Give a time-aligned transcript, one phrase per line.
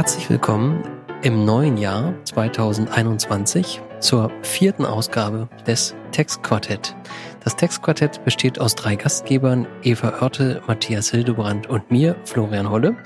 [0.00, 0.82] Herzlich willkommen
[1.20, 6.96] im neuen Jahr 2021 zur vierten Ausgabe des Textquartett.
[7.44, 12.96] Das Textquartett besteht aus drei Gastgebern, Eva Oertel, Matthias Hildebrand und mir, Florian Holle.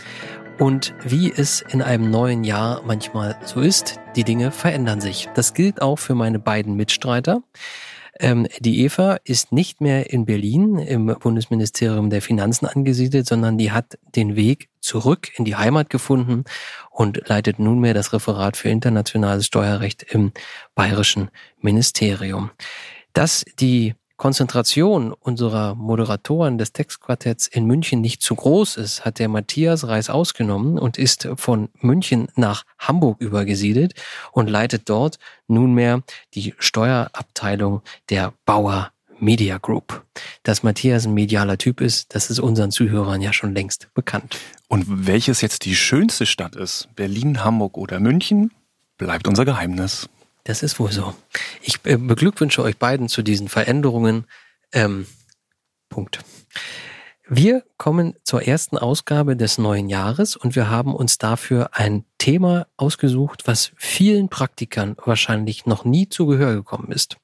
[0.60, 5.28] Und wie es in einem neuen Jahr manchmal so ist, die Dinge verändern sich.
[5.34, 7.42] Das gilt auch für meine beiden Mitstreiter.
[8.20, 13.72] Ähm, die Eva ist nicht mehr in Berlin im Bundesministerium der Finanzen angesiedelt, sondern die
[13.72, 16.44] hat den Weg zurück in die Heimat gefunden
[16.90, 20.32] und leitet nunmehr das Referat für internationales Steuerrecht im
[20.74, 22.50] Bayerischen Ministerium.
[23.12, 29.28] Dass die Konzentration unserer Moderatoren des Textquartetts in München nicht zu groß ist, hat der
[29.28, 33.94] Matthias Reis ausgenommen und ist von München nach Hamburg übergesiedelt
[34.32, 35.18] und leitet dort
[35.48, 36.02] nunmehr
[36.34, 40.04] die Steuerabteilung der Bauer Media Group.
[40.42, 44.38] Dass Matthias ein medialer Typ ist, das ist unseren Zuhörern ja schon längst bekannt.
[44.68, 48.50] Und welches jetzt die schönste Stadt ist, Berlin, Hamburg oder München,
[48.96, 50.08] bleibt unser Geheimnis.
[50.44, 51.14] Das ist wohl so.
[51.62, 54.26] Ich äh, beglückwünsche euch beiden zu diesen Veränderungen.
[54.72, 55.06] Ähm,
[55.88, 56.20] Punkt.
[57.26, 62.66] Wir kommen zur ersten Ausgabe des neuen Jahres und wir haben uns dafür ein Thema
[62.76, 67.16] ausgesucht, was vielen Praktikern wahrscheinlich noch nie zu Gehör gekommen ist.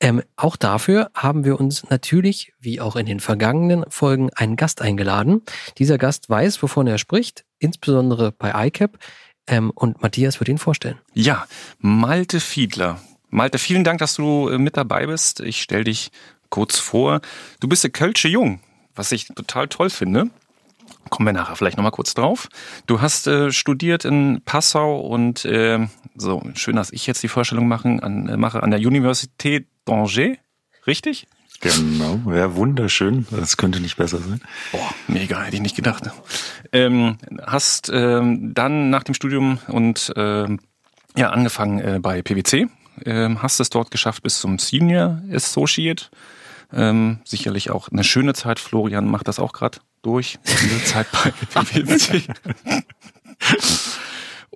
[0.00, 4.82] Ähm, auch dafür haben wir uns natürlich, wie auch in den vergangenen Folgen, einen Gast
[4.82, 5.42] eingeladen.
[5.78, 8.98] Dieser Gast weiß, wovon er spricht, insbesondere bei ICAP.
[9.46, 10.98] Ähm, und Matthias wird ihn vorstellen.
[11.14, 11.46] Ja,
[11.78, 13.00] Malte Fiedler.
[13.30, 15.40] Malte, vielen Dank, dass du äh, mit dabei bist.
[15.40, 16.10] Ich stelle dich
[16.50, 17.20] kurz vor.
[17.60, 18.60] Du bist der Kölsche Jung,
[18.94, 20.30] was ich total toll finde.
[21.08, 22.48] Kommen wir nachher vielleicht nochmal kurz drauf.
[22.86, 27.68] Du hast äh, studiert in Passau und äh, so schön, dass ich jetzt die Vorstellung
[27.68, 30.38] machen, an, äh, mache an der Universität d'Angers,
[30.86, 31.26] richtig?
[31.60, 33.26] Genau, ja, wunderschön.
[33.30, 34.40] Das könnte nicht besser sein.
[34.72, 36.04] Boah, mega, hätte ich nicht gedacht.
[36.72, 40.58] Ähm, hast ähm, dann nach dem Studium und ähm,
[41.16, 42.68] ja angefangen äh, bei PwC,
[43.04, 46.06] ähm, hast es dort geschafft bis zum Senior Associate.
[46.72, 48.58] Ähm, sicherlich auch eine schöne Zeit.
[48.58, 50.38] Florian macht das auch gerade durch.
[50.46, 51.30] Diese Zeit bei
[51.62, 52.22] PwC.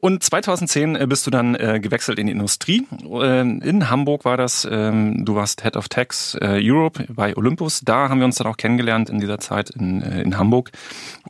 [0.04, 2.86] Und 2010 äh, bist du dann äh, gewechselt in die Industrie.
[3.10, 4.68] Äh, in Hamburg war das.
[4.70, 7.80] Ähm, du warst Head of Tax äh, Europe bei Olympus.
[7.80, 10.72] Da haben wir uns dann auch kennengelernt in dieser Zeit in, äh, in Hamburg.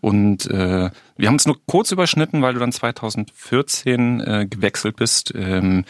[0.00, 5.32] Und äh, wir haben uns nur kurz überschnitten, weil du dann 2014 äh, gewechselt bist.
[5.36, 5.84] Ähm,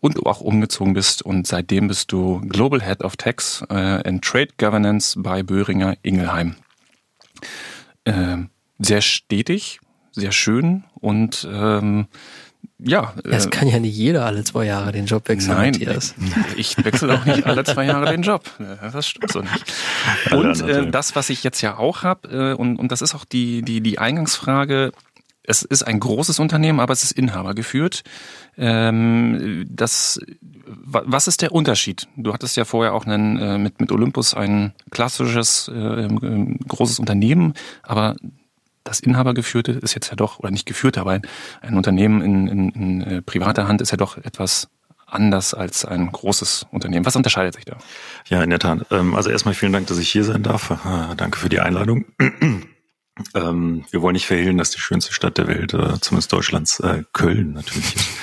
[0.00, 4.50] und auch umgezogen bist und seitdem bist du Global Head of Tax äh, and Trade
[4.58, 6.56] Governance bei Böhringer Ingelheim.
[8.04, 8.36] Äh,
[8.78, 9.80] sehr stetig,
[10.16, 12.06] sehr schön und ähm,
[12.78, 13.14] ja.
[13.24, 16.14] Es äh, kann ja nicht jeder alle zwei Jahre den Job wechseln, Nein, Matthias.
[16.56, 18.50] ich wechsle auch nicht alle zwei Jahre den Job.
[18.80, 19.72] Das stimmt so nicht.
[20.32, 23.24] Und äh, das, was ich jetzt ja auch habe, äh, und, und das ist auch
[23.24, 24.92] die, die, die Eingangsfrage,
[25.42, 28.02] es ist ein großes Unternehmen, aber es ist Inhaber geführt.
[28.56, 30.18] Ähm, das,
[30.66, 32.08] was ist der Unterschied?
[32.16, 36.08] Du hattest ja vorher auch einen, äh, mit, mit Olympus ein klassisches, äh,
[36.66, 38.16] großes Unternehmen, aber
[38.86, 41.22] das Inhabergeführte ist jetzt ja doch, oder nicht geführte, aber ein,
[41.60, 44.68] ein Unternehmen in, in, in äh, privater Hand ist ja doch etwas
[45.06, 47.06] anders als ein großes Unternehmen.
[47.06, 47.78] Was unterscheidet sich da?
[48.28, 48.86] Ja, in der Tat.
[48.90, 50.70] Ähm, also erstmal vielen Dank, dass ich hier sein darf.
[50.70, 52.04] Äh, danke für die Einladung.
[53.34, 56.82] Ähm, wir wollen nicht verhehlen, dass die schönste Stadt der Welt, äh, zumindest Deutschlands,
[57.14, 58.08] Köln natürlich ist.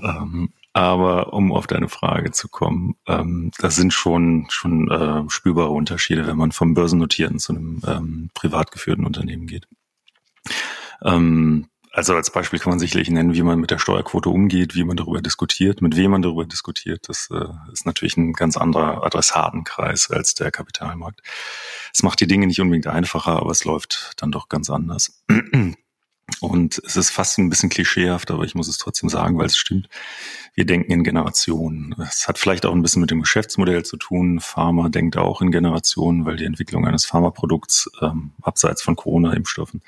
[0.00, 6.38] Ähm, aber um auf deine Frage zu kommen, das sind schon schon spürbare Unterschiede, wenn
[6.38, 9.66] man vom börsennotierten zu einem privat geführten Unternehmen geht.
[11.04, 14.84] Ähm, also als Beispiel kann man sicherlich nennen, wie man mit der Steuerquote umgeht, wie
[14.84, 17.06] man darüber diskutiert, mit wem man darüber diskutiert.
[17.08, 21.20] Das äh, ist natürlich ein ganz anderer Adressatenkreis als der Kapitalmarkt.
[21.92, 25.22] Es macht die Dinge nicht unbedingt einfacher, aber es läuft dann doch ganz anders.
[26.40, 29.56] Und es ist fast ein bisschen klischeehaft, aber ich muss es trotzdem sagen, weil es
[29.58, 29.88] stimmt.
[30.54, 31.94] Wir denken in Generationen.
[31.98, 34.40] Es hat vielleicht auch ein bisschen mit dem Geschäftsmodell zu tun.
[34.40, 39.82] Pharma denkt auch in Generationen, weil die Entwicklung eines Pharmaprodukts ähm, abseits von Corona-Impfstoffen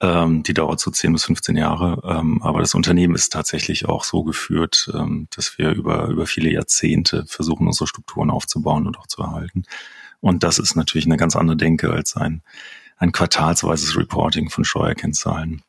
[0.00, 2.00] ähm, die dauert so 10 bis 15 Jahre.
[2.04, 6.50] Ähm, aber das Unternehmen ist tatsächlich auch so geführt, ähm, dass wir über, über viele
[6.50, 9.64] Jahrzehnte versuchen, unsere Strukturen aufzubauen und auch zu erhalten.
[10.20, 12.42] Und das ist natürlich eine ganz andere Denke als ein,
[12.96, 15.62] ein quartalsweises Reporting von Steuerkennzahlen.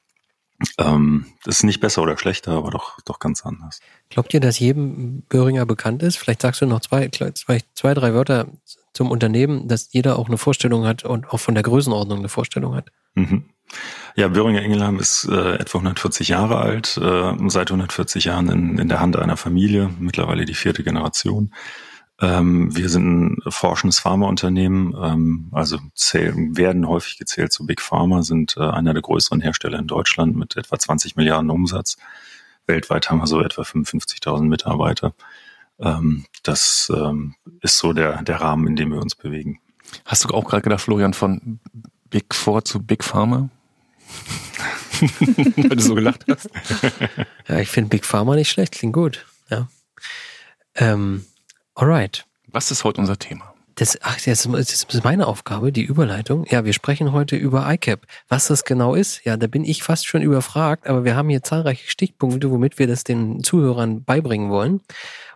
[0.77, 3.81] Ähm, das ist nicht besser oder schlechter, aber doch, doch ganz anders.
[4.09, 6.17] Glaubt ihr, dass jedem Böhringer bekannt ist?
[6.17, 8.47] Vielleicht sagst du noch zwei, zwei, zwei, drei Wörter
[8.93, 12.75] zum Unternehmen, dass jeder auch eine Vorstellung hat und auch von der Größenordnung eine Vorstellung
[12.75, 12.91] hat.
[13.15, 13.49] Mhm.
[14.15, 18.87] Ja, Böhringer Ingelheim ist äh, etwa 140 Jahre alt, äh, seit 140 Jahren in, in
[18.87, 21.51] der Hand einer Familie, mittlerweile die vierte Generation.
[22.21, 28.23] Ähm, wir sind ein forschendes Pharmaunternehmen, ähm, also zählen, werden häufig gezählt zu Big Pharma,
[28.23, 31.97] sind äh, einer der größeren Hersteller in Deutschland mit etwa 20 Milliarden Umsatz.
[32.67, 35.13] Weltweit haben wir so etwa 55.000 Mitarbeiter.
[35.77, 39.59] Ähm, das ähm, ist so der, der Rahmen, in dem wir uns bewegen.
[40.05, 41.59] Hast du auch gerade gedacht, Florian, von
[42.09, 43.49] Big Four zu Big Pharma?
[45.55, 46.49] Weil du so gelacht hast.
[47.47, 49.23] Ja, ich finde Big Pharma nicht schlecht, klingt gut.
[49.49, 49.67] Ja.
[50.73, 51.25] Ähm,
[51.75, 52.25] alright.
[52.47, 53.53] Was ist heute unser Thema?
[53.75, 56.45] Das, ach, das ist meine Aufgabe, die Überleitung.
[56.49, 58.05] Ja, wir sprechen heute über ICAP.
[58.29, 61.43] Was das genau ist, ja, da bin ich fast schon überfragt, aber wir haben hier
[61.43, 64.79] zahlreiche Stichpunkte, womit wir das den Zuhörern beibringen wollen.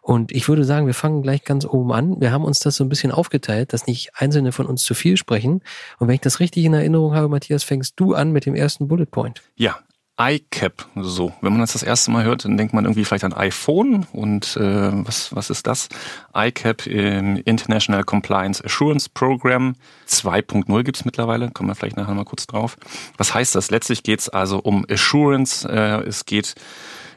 [0.02, 2.22] Und ich würde sagen, wir fangen gleich ganz oben an.
[2.22, 5.18] Wir haben uns das so ein bisschen aufgeteilt, dass nicht einzelne von uns zu viel
[5.18, 5.62] sprechen.
[6.00, 8.88] Und wenn ich das richtig in Erinnerung habe, Matthias, fängst du an mit dem ersten
[8.88, 9.42] Bullet Point.
[9.58, 9.80] Ja,
[10.21, 11.31] iCap, so.
[11.39, 14.57] Wenn man das das erste Mal hört, dann denkt man irgendwie vielleicht an iPhone und
[14.57, 15.88] äh, was, was ist das?
[16.36, 19.75] iCap im International Compliance Assurance Program
[20.10, 22.75] 2.0 gibt's mittlerweile, kommen wir vielleicht nachher mal kurz drauf.
[23.18, 23.71] Was heißt das?
[23.71, 26.56] Letztlich geht's also um Assurance, äh, es geht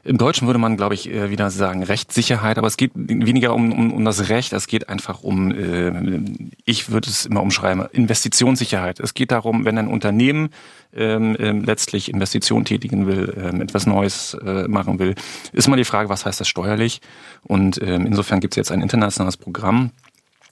[0.04, 3.72] im Deutschen würde man, glaube ich, äh, wieder sagen Rechtssicherheit, aber es geht weniger um,
[3.72, 6.20] um, um das Recht, es geht einfach um, äh,
[6.64, 8.98] ich würde es immer umschreiben, Investitionssicherheit.
[8.98, 10.50] Es geht darum, wenn ein Unternehmen
[10.92, 15.14] ähm, äh, letztlich Investitionen tätigen will, ähm, etwas Neues äh, machen will,
[15.52, 17.00] ist mal die Frage, was heißt das steuerlich?
[17.44, 19.92] Und ähm, insofern gibt es jetzt ein internationales Programm,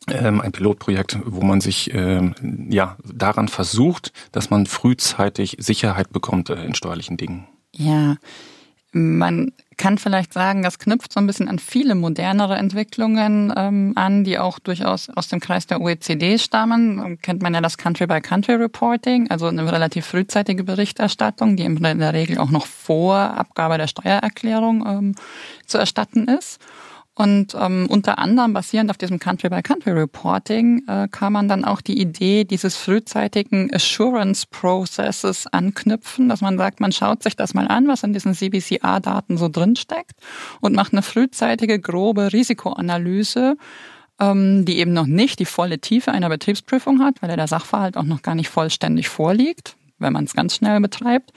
[0.09, 2.35] ähm, ein Pilotprojekt, wo man sich ähm,
[2.71, 7.47] ja daran versucht, dass man frühzeitig Sicherheit bekommt äh, in steuerlichen Dingen.
[7.75, 8.17] Ja,
[8.93, 14.25] man kann vielleicht sagen, das knüpft so ein bisschen an viele modernere Entwicklungen ähm, an,
[14.25, 17.19] die auch durchaus aus dem Kreis der OECD stammen.
[17.23, 22.51] Kennt man ja das Country-by-Country-Reporting, also eine relativ frühzeitige Berichterstattung, die in der Regel auch
[22.51, 25.15] noch vor Abgabe der Steuererklärung ähm,
[25.67, 26.61] zu erstatten ist.
[27.21, 32.45] Und ähm, unter anderem basierend auf diesem Country-by-Country-Reporting äh, kann man dann auch die Idee
[32.45, 38.15] dieses frühzeitigen Assurance-Processes anknüpfen, dass man sagt, man schaut sich das mal an, was in
[38.15, 40.15] diesen CBCR-Daten so drinsteckt
[40.63, 43.59] und macht eine frühzeitige, grobe Risikoanalyse,
[44.19, 48.05] ähm, die eben noch nicht die volle Tiefe einer Betriebsprüfung hat, weil der Sachverhalt auch
[48.05, 51.33] noch gar nicht vollständig vorliegt wenn man es ganz schnell betreibt,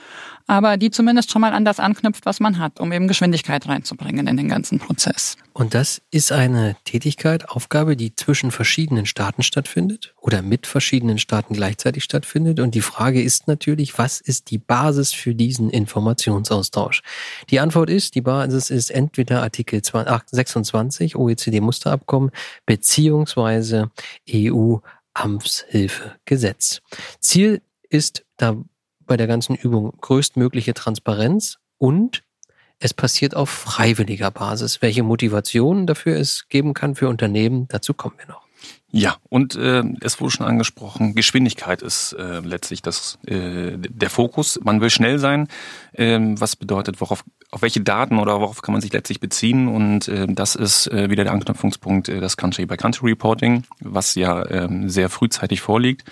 [0.47, 4.27] aber die zumindest schon mal an das anknüpft, was man hat, um eben Geschwindigkeit reinzubringen
[4.27, 5.37] in den ganzen Prozess.
[5.53, 11.53] Und das ist eine Tätigkeit, Aufgabe, die zwischen verschiedenen Staaten stattfindet oder mit verschiedenen Staaten
[11.53, 12.59] gleichzeitig stattfindet.
[12.59, 17.03] Und die Frage ist natürlich, was ist die Basis für diesen Informationsaustausch?
[17.51, 22.31] Die Antwort ist, die Basis ist entweder Artikel 26 OECD-Musterabkommen
[22.65, 23.91] beziehungsweise
[24.29, 26.81] EU-Amtshilfegesetz.
[27.19, 27.61] Ziel
[27.93, 28.57] ist da
[29.01, 32.23] bei der ganzen Übung größtmögliche Transparenz und
[32.79, 34.81] es passiert auf freiwilliger Basis.
[34.81, 38.42] Welche Motivation dafür es geben kann für Unternehmen, dazu kommen wir noch.
[38.95, 44.59] Ja, und äh, es wurde schon angesprochen, Geschwindigkeit ist äh, letztlich das, äh, der Fokus.
[44.63, 45.47] Man will schnell sein,
[45.93, 49.67] äh, was bedeutet, worauf, auf welche Daten oder worauf kann man sich letztlich beziehen.
[49.67, 55.09] Und äh, das ist äh, wieder der Anknüpfungspunkt, äh, das Country-by-Country-Reporting, was ja äh, sehr
[55.09, 56.03] frühzeitig vorliegt.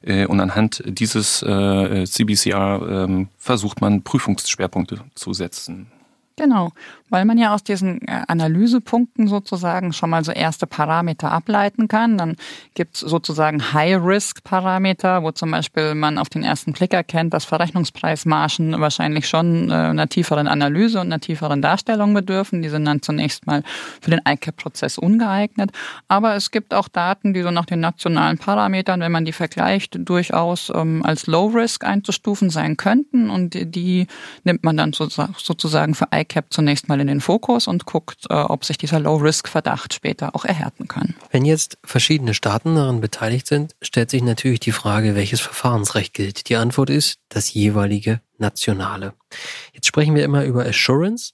[0.00, 5.92] Äh, und anhand dieses äh, CBCR äh, versucht man Prüfungsschwerpunkte zu setzen.
[6.36, 6.72] Genau,
[7.10, 12.16] weil man ja aus diesen äh, Analysepunkten sozusagen schon mal so erste Parameter ableiten kann.
[12.16, 12.36] Dann
[12.74, 19.28] gibt's sozusagen High-Risk-Parameter, wo zum Beispiel man auf den ersten Blick erkennt, dass Verrechnungspreismargen wahrscheinlich
[19.28, 22.62] schon äh, einer tieferen Analyse und einer tieferen Darstellung bedürfen.
[22.62, 23.62] Die sind dann zunächst mal
[24.00, 25.72] für den ICAP-Prozess ungeeignet.
[26.08, 29.98] Aber es gibt auch Daten, die so nach den nationalen Parametern, wenn man die vergleicht,
[29.98, 33.30] durchaus ähm, als Low-Risk einzustufen sein könnten.
[33.30, 34.06] Und die, die
[34.44, 38.64] nimmt man dann sozusagen für ICAP zunächst mal in den Fokus und guckt, äh, ob
[38.64, 41.14] sich dieser Low-Risk-Verdacht später auch erhärten kann.
[41.30, 46.48] Wenn jetzt verschiedene Staaten daran beteiligt sind, stellt sich natürlich die Frage, welches Verfahrensrecht gilt.
[46.48, 49.14] Die Antwort ist das jeweilige nationale.
[49.72, 51.32] Jetzt sprechen wir immer über Assurance.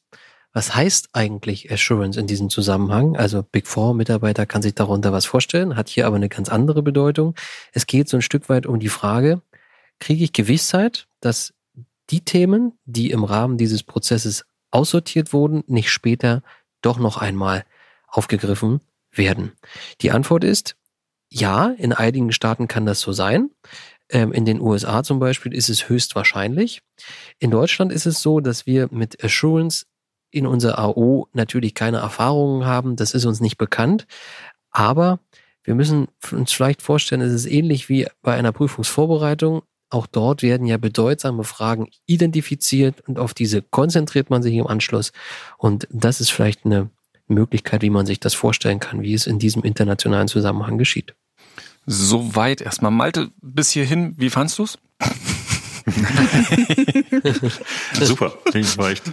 [0.53, 3.15] Was heißt eigentlich Assurance in diesem Zusammenhang?
[3.17, 6.83] Also Big Four Mitarbeiter kann sich darunter was vorstellen, hat hier aber eine ganz andere
[6.83, 7.35] Bedeutung.
[7.73, 9.43] Es geht so ein Stück weit um die Frage,
[9.99, 11.53] kriege ich Gewissheit, dass
[12.11, 16.43] die Themen, die im Rahmen dieses Prozesses aussortiert wurden, nicht später
[16.83, 17.65] doch noch einmal
[18.09, 18.81] aufgegriffen
[19.11, 19.53] werden?
[20.01, 20.77] Die Antwort ist
[21.29, 23.51] ja, in einigen Staaten kann das so sein.
[24.09, 26.83] Ähm, in den USA zum Beispiel ist es höchstwahrscheinlich.
[27.39, 29.87] In Deutschland ist es so, dass wir mit Assurance
[30.31, 32.97] in unserer AO natürlich keine Erfahrungen haben.
[32.97, 34.07] Das ist uns nicht bekannt.
[34.71, 35.21] Aber
[35.65, 39.63] wir müssen uns vielleicht vorstellen, es ist ähnlich wie bei einer Prüfungsvorbereitung.
[39.89, 45.13] Auch dort werden ja bedeutsame Fragen identifiziert und auf diese konzentriert man sich im Anschluss.
[45.59, 46.91] Und das ist vielleicht eine
[47.29, 51.15] Möglichkeit, wie man sich das vorstellen kann, wie es in diesem internationalen Zusammenhang geschieht.
[51.87, 52.91] Soweit erstmal.
[52.91, 54.79] Malte, bis hierhin, wie fandst du's?
[58.01, 59.13] Super, das war echt, äh,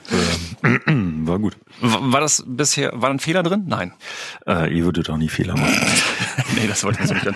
[1.28, 1.56] war gut.
[1.82, 3.66] War das bisher, war ein Fehler drin?
[3.68, 3.94] Nein.
[4.48, 5.86] Äh, ihr würdet auch nie Fehler machen.
[6.56, 7.28] nee, das wollte ich nicht.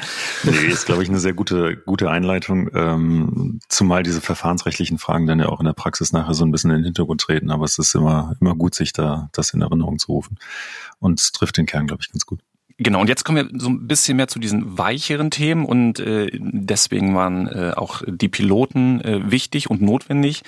[0.44, 5.40] nee, ist, glaube ich, eine sehr gute, gute Einleitung, ähm, zumal diese verfahrensrechtlichen Fragen dann
[5.40, 7.78] ja auch in der Praxis nachher so ein bisschen in den Hintergrund treten, aber es
[7.78, 10.40] ist immer, immer gut, sich da das in Erinnerung zu rufen.
[11.00, 12.40] Und es trifft den Kern, glaube ich, ganz gut.
[12.80, 16.30] Genau, und jetzt kommen wir so ein bisschen mehr zu diesen weicheren Themen und äh,
[16.32, 20.44] deswegen waren äh, auch die Piloten äh, wichtig und notwendig.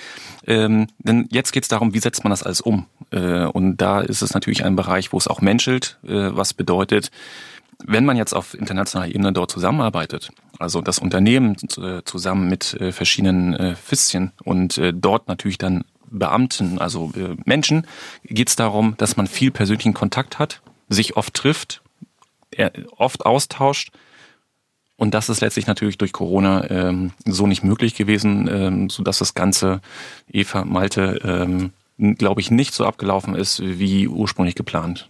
[0.46, 2.86] Ähm, denn jetzt geht es darum, wie setzt man das alles um?
[3.10, 7.10] Äh, und da ist es natürlich ein Bereich, wo es auch menschelt, äh, was bedeutet,
[7.84, 12.92] wenn man jetzt auf internationaler Ebene dort zusammenarbeitet, also das Unternehmen äh, zusammen mit äh,
[12.92, 17.88] verschiedenen äh, Fischen und äh, dort natürlich dann Beamten, also äh, Menschen,
[18.22, 21.82] geht es darum, dass man viel persönlichen Kontakt hat, sich oft trifft
[22.96, 23.92] oft austauscht.
[24.96, 29.18] Und das ist letztlich natürlich durch Corona ähm, so nicht möglich gewesen, ähm, so dass
[29.18, 29.80] das Ganze
[30.30, 31.72] Eva Malte, ähm,
[32.18, 35.08] glaube ich, nicht so abgelaufen ist wie ursprünglich geplant.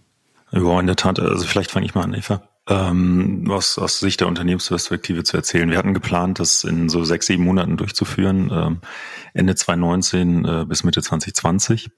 [0.51, 1.19] Ja, in der Tat.
[1.19, 2.41] Also vielleicht fange ich mal an, Eva.
[2.69, 5.69] Ähm, was aus Sicht der Unternehmensperspektive zu erzählen.
[5.69, 8.81] Wir hatten geplant, das in so sechs, sieben Monaten durchzuführen, ähm,
[9.33, 11.89] Ende 2019 äh, bis Mitte 2020.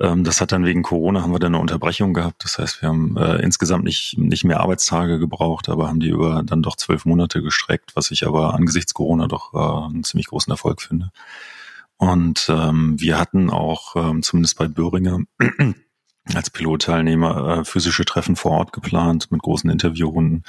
[0.00, 2.44] Ähm, das hat dann wegen Corona haben wir dann eine Unterbrechung gehabt.
[2.44, 6.42] Das heißt, wir haben äh, insgesamt nicht, nicht mehr Arbeitstage gebraucht, aber haben die über
[6.44, 10.50] dann doch zwölf Monate gestreckt, was ich aber angesichts Corona doch äh, einen ziemlich großen
[10.50, 11.10] Erfolg finde.
[11.96, 15.20] Und ähm, wir hatten auch ähm, zumindest bei Böhringer
[16.34, 20.44] als Pilotteilnehmer äh, physische Treffen vor Ort geplant mit großen Interviewrunden.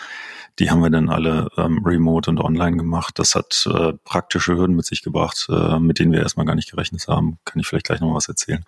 [0.60, 3.18] Die haben wir dann alle ähm, remote und online gemacht.
[3.18, 6.70] Das hat äh, praktische Hürden mit sich gebracht, äh, mit denen wir erstmal gar nicht
[6.70, 7.40] gerechnet haben.
[7.44, 8.64] Kann ich vielleicht gleich noch was erzählen.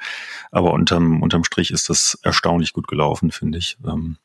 [0.51, 3.77] Aber unterm, unterm Strich ist das erstaunlich gut gelaufen, finde ich.
[3.85, 4.17] Ähm,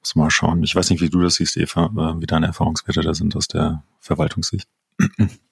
[0.00, 0.62] muss mal schauen.
[0.64, 3.46] Ich weiß nicht, wie du das siehst, Eva, äh, wie deine Erfahrungswerte da sind aus
[3.46, 4.66] der Verwaltungssicht.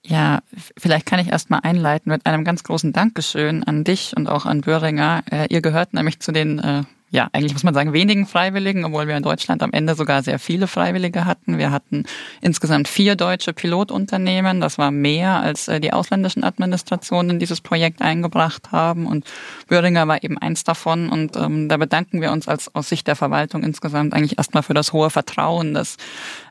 [0.05, 0.43] Ja,
[0.77, 4.61] vielleicht kann ich erstmal einleiten mit einem ganz großen Dankeschön an dich und auch an
[4.61, 5.23] Böhringer.
[5.31, 6.83] Äh, ihr gehört nämlich zu den äh,
[7.17, 10.39] ja, eigentlich muss man sagen, wenigen Freiwilligen, obwohl wir in Deutschland am Ende sogar sehr
[10.39, 11.57] viele Freiwillige hatten.
[11.57, 12.05] Wir hatten
[12.43, 14.61] insgesamt vier deutsche Pilotunternehmen.
[14.61, 19.07] Das war mehr, als äh, die ausländischen Administrationen in dieses Projekt eingebracht haben.
[19.07, 19.25] Und
[19.67, 21.09] Böhringer war eben eins davon.
[21.09, 24.75] Und ähm, da bedanken wir uns als aus Sicht der Verwaltung insgesamt eigentlich erstmal für
[24.75, 25.97] das hohe Vertrauen, das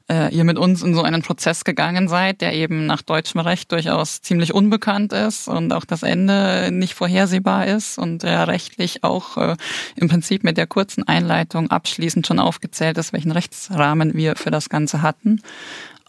[0.09, 3.71] äh, ihr mit uns in so einen Prozess gegangen seid, der eben nach deutschem Recht
[3.71, 9.38] durchaus ziemlich unbekannt ist und auch das Ende nicht vorhersehbar ist und der rechtlich auch
[9.38, 9.55] äh,
[9.95, 14.69] im Prinzip mit der kurzen Einleitung abschließend schon aufgezählt ist, welchen Rechtsrahmen wir für das
[14.69, 15.41] Ganze hatten.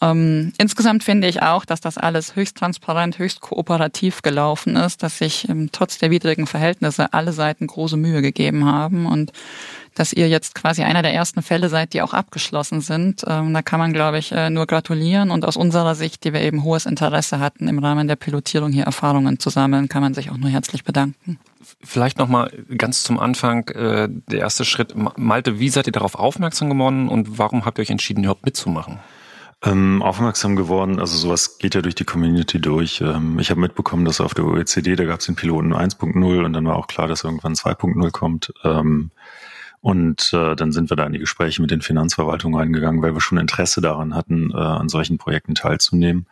[0.03, 5.19] Ähm, insgesamt finde ich auch, dass das alles höchst transparent, höchst kooperativ gelaufen ist, dass
[5.19, 9.33] sich ähm, trotz der widrigen Verhältnisse alle Seiten große Mühe gegeben haben und
[9.97, 13.25] dass ihr jetzt quasi einer der ersten Fälle seid, die auch abgeschlossen sind.
[13.26, 16.43] Ähm, da kann man, glaube ich, äh, nur gratulieren und aus unserer Sicht, die wir
[16.43, 20.31] eben hohes Interesse hatten, im Rahmen der Pilotierung hier Erfahrungen zu sammeln, kann man sich
[20.31, 21.38] auch nur herzlich bedanken.
[21.83, 24.95] Vielleicht nochmal ganz zum Anfang äh, der erste Schritt.
[25.17, 28.99] Malte, wie seid ihr darauf aufmerksam geworden und warum habt ihr euch entschieden, überhaupt mitzumachen?
[29.65, 33.00] Ähm, aufmerksam geworden, also sowas geht ja durch die Community durch.
[33.00, 36.53] Ähm, ich habe mitbekommen, dass auf der OECD, da gab es den Piloten 1.0 und
[36.53, 38.53] dann war auch klar, dass irgendwann 2.0 kommt.
[38.62, 39.11] Ähm,
[39.87, 43.21] und äh, dann sind wir da in die Gespräche mit den Finanzverwaltungen reingegangen, weil wir
[43.21, 46.26] schon Interesse daran hatten, äh, an solchen Projekten teilzunehmen.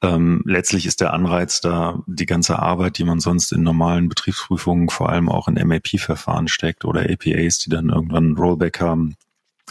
[0.00, 4.88] Ähm, letztlich ist der Anreiz da, die ganze Arbeit, die man sonst in normalen Betriebsprüfungen,
[4.88, 9.16] vor allem auch in MAP-Verfahren steckt oder APAs, die dann irgendwann Rollback haben,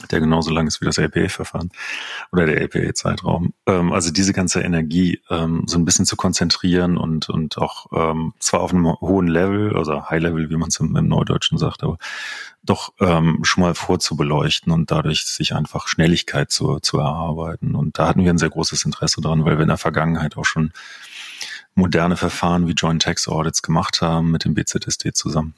[0.10, 1.69] der genauso lang ist wie das LPA-Verfahren
[2.31, 3.53] oder der LPA-Zeitraum.
[3.67, 8.33] Ähm, also diese ganze Energie ähm, so ein bisschen zu konzentrieren und, und auch ähm,
[8.39, 11.83] zwar auf einem hohen Level, also High Level, wie man es im, im, Neudeutschen sagt,
[11.83, 11.98] aber
[12.63, 17.75] doch ähm, schon mal vorzubeleuchten und dadurch sich einfach Schnelligkeit zu, zu erarbeiten.
[17.75, 20.45] Und da hatten wir ein sehr großes Interesse dran, weil wir in der Vergangenheit auch
[20.45, 20.71] schon
[21.75, 25.55] moderne Verfahren wie Joint Tax Audits gemacht haben mit dem BZSD zusammen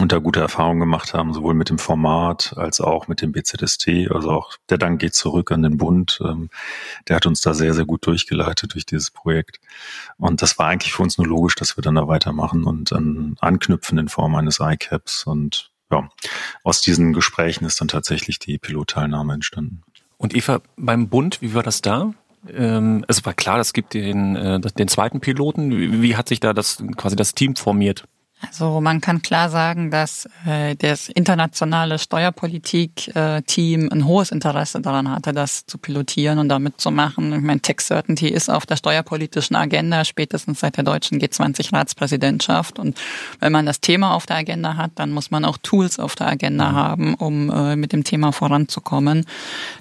[0.00, 4.10] und da gute Erfahrungen gemacht haben, sowohl mit dem Format als auch mit dem BZST.
[4.10, 6.20] Also auch der Dank geht zurück an den Bund.
[6.24, 6.50] Ähm,
[7.08, 9.60] der hat uns da sehr, sehr gut durchgeleitet durch dieses Projekt.
[10.16, 13.36] Und das war eigentlich für uns nur logisch, dass wir dann da weitermachen und dann
[13.40, 15.24] anknüpfen in Form eines ICAPs.
[15.24, 16.08] Und ja,
[16.62, 19.82] aus diesen Gesprächen ist dann tatsächlich die Pilotteilnahme entstanden.
[20.16, 22.12] Und Eva, beim Bund, wie war das da?
[22.48, 26.02] Ähm, es war klar, es gibt den, äh, den zweiten Piloten.
[26.02, 28.04] Wie hat sich da das quasi das Team formiert?
[28.40, 35.32] Also man kann klar sagen, dass äh, das internationale Steuerpolitik-Team ein hohes Interesse daran hatte,
[35.32, 37.32] das zu pilotieren und damit zu machen.
[37.32, 42.78] Ich meine, Tax Certainty ist auf der steuerpolitischen Agenda spätestens seit der deutschen G20-Ratspräsidentschaft.
[42.78, 42.96] Und
[43.40, 46.28] wenn man das Thema auf der Agenda hat, dann muss man auch Tools auf der
[46.28, 46.76] Agenda mhm.
[46.76, 49.26] haben, um äh, mit dem Thema voranzukommen.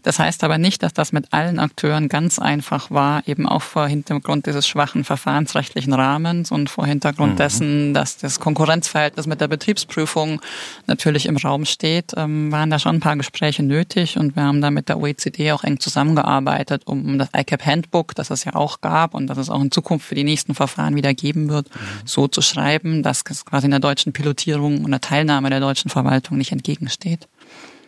[0.02, 3.88] Das heißt aber nicht, dass das mit allen Akteuren ganz einfach war, eben auch vor
[3.88, 7.38] Hintergrund dieses schwachen verfahrensrechtlichen Rahmens und vor Hintergrund mhm.
[7.38, 10.42] dessen, dass das Konkurrenzverhältnis mit der Betriebsprüfung
[10.86, 14.62] natürlich im Raum steht, ähm, waren da schon ein paar Gespräche nötig und wir haben
[14.62, 18.80] da mit der OECD auch eng zusammengearbeitet, um das ICAP Handbook, das es ja auch
[18.80, 22.08] gab und das es auch in Zukunft für die nächsten Verfahren wieder geben wird, mhm.
[22.08, 25.89] so zu schreiben, dass es quasi in der deutschen Pilotierung und der Teilnahme der deutschen
[25.89, 27.27] Verwaltung nicht entgegensteht.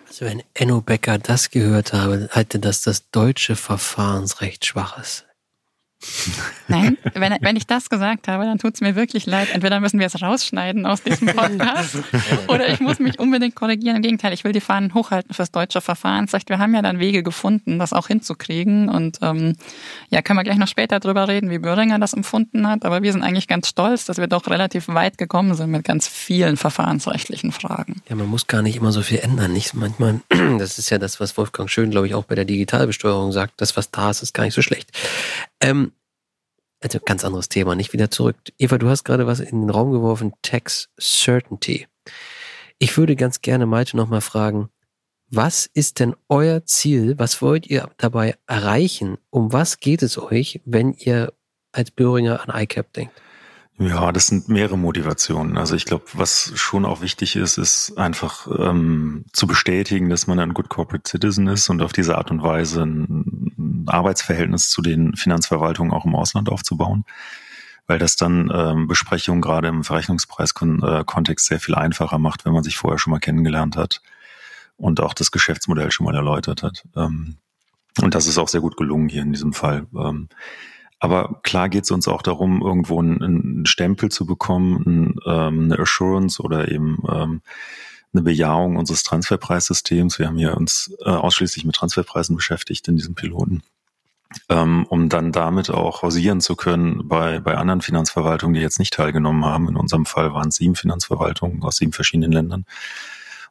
[0.10, 5.26] Also wenn Enno Becker das gehört habe, halte dass das deutsche Verfahrensrecht schwach ist.
[6.70, 9.50] Nein, wenn, wenn ich das gesagt habe, dann tut es mir wirklich leid.
[9.52, 11.98] Entweder müssen wir es rausschneiden aus diesem Podcast
[12.48, 13.98] oder ich muss mich unbedingt korrigieren.
[13.98, 16.48] Im Gegenteil, ich will die Fahnen hochhalten fürs deutsche Verfahrensrecht.
[16.50, 18.88] Wir haben ja dann Wege gefunden, das auch hinzukriegen.
[18.88, 19.56] Und ähm,
[20.10, 22.86] ja, können wir gleich noch später drüber reden, wie Böhringer das empfunden hat.
[22.86, 26.08] Aber wir sind eigentlich ganz stolz, dass wir doch relativ weit gekommen sind mit ganz
[26.08, 28.02] vielen verfahrensrechtlichen Fragen.
[28.08, 29.52] Ja, man muss gar nicht immer so viel ändern.
[29.52, 30.22] Nicht manchmal,
[30.60, 33.54] das ist ja das, was Wolfgang Schön, glaube ich, auch bei der Digitalbesteuerung sagt.
[33.58, 34.92] Das, was da ist, ist gar nicht so schlecht.
[35.62, 35.94] Ähm,
[36.82, 38.38] also ganz anderes Thema, nicht wieder zurück.
[38.58, 41.88] Eva, du hast gerade was in den Raum geworfen, Tax Certainty.
[42.78, 44.70] Ich würde ganz gerne Malte nochmal fragen,
[45.30, 47.20] was ist denn euer Ziel?
[47.20, 49.18] Was wollt ihr dabei erreichen?
[49.30, 51.34] Um was geht es euch, wenn ihr
[51.72, 53.22] als Böhringer an ICAP denkt?
[53.78, 55.58] Ja, das sind mehrere Motivationen.
[55.58, 60.38] Also ich glaube, was schon auch wichtig ist, ist einfach ähm, zu bestätigen, dass man
[60.40, 63.54] ein Good Corporate Citizen ist und auf diese Art und Weise ein
[63.90, 67.06] Arbeitsverhältnis zu den Finanzverwaltungen auch im Ausland aufzubauen,
[67.88, 72.78] weil das dann ähm, Besprechungen gerade im Verrechnungspreiskontext sehr viel einfacher macht, wenn man sich
[72.78, 74.02] vorher schon mal kennengelernt hat
[74.78, 76.84] und auch das Geschäftsmodell schon mal erläutert hat.
[76.96, 77.38] Ähm,
[78.02, 79.88] und das ist auch sehr gut gelungen hier in diesem Fall.
[79.96, 80.30] Ähm,
[81.00, 85.64] aber klar geht es uns auch darum, irgendwo einen, einen Stempel zu bekommen, ein, ähm,
[85.66, 87.42] eine Assurance oder eben ähm,
[88.14, 90.20] eine Bejahung unseres Transferpreissystems.
[90.20, 93.62] Wir haben hier uns äh, ausschließlich mit Transferpreisen beschäftigt in diesem Piloten,
[94.48, 98.94] ähm, um dann damit auch hausieren zu können bei, bei anderen Finanzverwaltungen, die jetzt nicht
[98.94, 99.68] teilgenommen haben.
[99.68, 102.66] In unserem Fall waren es sieben Finanzverwaltungen aus sieben verschiedenen Ländern.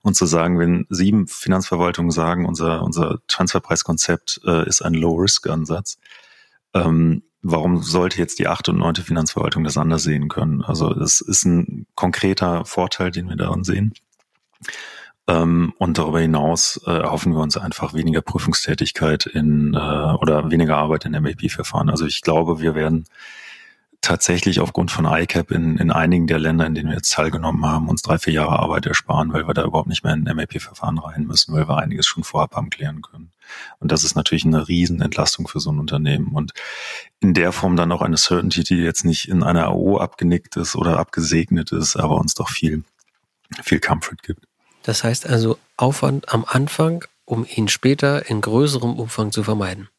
[0.02, 5.98] Und zu sagen, wenn sieben Finanzverwaltungen sagen, unser, unser Transferpreiskonzept äh, ist ein Low-Risk-Ansatz,
[6.74, 10.62] ähm, warum sollte jetzt die achte und neunte Finanzverwaltung das anders sehen können?
[10.62, 13.94] Also das ist ein konkreter Vorteil, den wir daran sehen.
[15.28, 20.78] Ähm, und darüber hinaus äh, erhoffen wir uns einfach weniger Prüfungstätigkeit in äh, oder weniger
[20.78, 21.90] Arbeit in MAP-Verfahren.
[21.90, 23.04] Also ich glaube, wir werden
[24.00, 27.88] tatsächlich aufgrund von ICAP in, in einigen der Länder, in denen wir jetzt teilgenommen haben,
[27.88, 31.24] uns drei, vier Jahre Arbeit ersparen, weil wir da überhaupt nicht mehr in MAP-Verfahren rein
[31.24, 33.32] müssen, weil wir einiges schon vorab haben klären können.
[33.80, 36.28] Und das ist natürlich eine Riesenentlastung für so ein Unternehmen.
[36.28, 36.52] Und
[37.20, 40.74] in der Form dann auch eine Certainty, die jetzt nicht in einer AO abgenickt ist
[40.74, 42.84] oder abgesegnet ist, aber uns doch viel,
[43.62, 44.47] viel Comfort gibt.
[44.88, 49.90] Das heißt also Aufwand am Anfang, um ihn später in größerem Umfang zu vermeiden.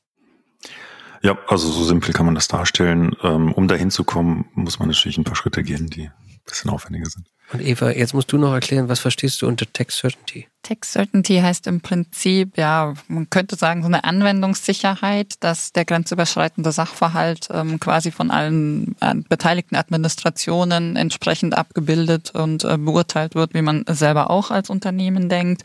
[1.22, 3.16] Ja, also so simpel kann man das darstellen.
[3.22, 6.72] Ähm, um dahin zu kommen, muss man natürlich ein paar Schritte gehen, die ein bisschen
[6.72, 7.28] aufwendiger sind.
[7.52, 10.48] Und Eva, jetzt musst du noch erklären, was verstehst du unter Tax Certainty?
[10.62, 16.72] Tax Certainty heißt im Prinzip, ja, man könnte sagen, so eine Anwendungssicherheit, dass der grenzüberschreitende
[16.72, 23.62] Sachverhalt ähm, quasi von allen äh, beteiligten Administrationen entsprechend abgebildet und äh, beurteilt wird, wie
[23.62, 25.64] man selber auch als Unternehmen denkt.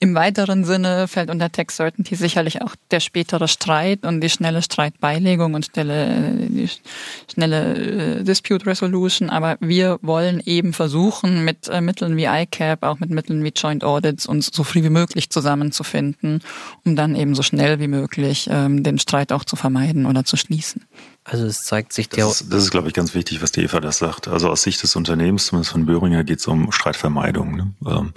[0.00, 4.60] Im weiteren Sinne fällt unter Tax Certainty sicherlich auch der spätere Streit und die schnelle
[4.60, 6.68] Streitbeilegung und schnelle, die
[7.32, 9.30] schnelle äh, Dispute Resolution.
[9.30, 13.84] Aber wir wollen eben versuchen, mit äh, Mitteln wie ICAP, auch mit Mitteln wie Joint
[13.84, 16.42] Audits, uns so früh wie möglich zusammenzufinden,
[16.84, 20.36] um dann eben so schnell wie möglich ähm, den Streit auch zu vermeiden oder zu
[20.36, 20.84] schließen.
[21.24, 22.26] Also es zeigt sich der.
[22.26, 24.28] Das ist, das ist, glaube ich, ganz wichtig, was die Eva das sagt.
[24.28, 27.56] Also aus Sicht des Unternehmens, zumindest von Böhringer, geht es um Streitvermeidung.
[27.56, 27.74] Ne?
[27.86, 28.12] Ähm,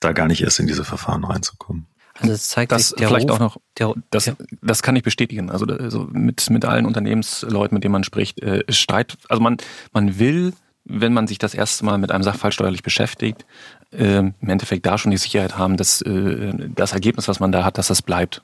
[0.00, 1.86] da gar nicht erst in diese Verfahren reinzukommen.
[2.18, 3.56] Also es zeigt das sich der vielleicht Ruf, auch noch.
[3.78, 4.30] Der, das,
[4.62, 5.50] das kann ich bestätigen.
[5.50, 9.18] Also, also mit mit allen Unternehmensleuten, mit denen man spricht, äh, Streit.
[9.28, 9.56] Also man
[9.92, 10.54] man will
[10.88, 13.44] wenn man sich das erste Mal mit einem Sachverhalt steuerlich beschäftigt,
[13.92, 17.64] äh, im Endeffekt da schon die Sicherheit haben, dass äh, das Ergebnis, was man da
[17.64, 18.42] hat, dass das bleibt.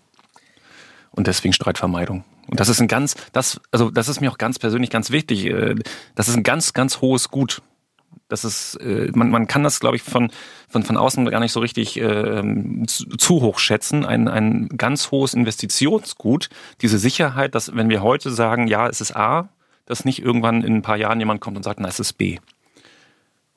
[1.12, 2.24] Und deswegen Streitvermeidung.
[2.48, 5.46] Und das ist ein ganz, das, also das ist mir auch ganz persönlich ganz wichtig.
[5.46, 5.76] Äh,
[6.14, 7.62] das ist ein ganz, ganz hohes Gut.
[8.28, 10.30] Das ist, äh, man, man kann das, glaube ich, von,
[10.68, 12.42] von, von außen gar nicht so richtig äh,
[12.86, 14.04] zu, zu hoch schätzen.
[14.04, 16.48] Ein, ein ganz hohes Investitionsgut,
[16.80, 19.50] diese Sicherheit, dass wenn wir heute sagen, ja, es ist A,
[19.92, 22.38] dass nicht irgendwann in ein paar Jahren jemand kommt und sagt, na, es ist B.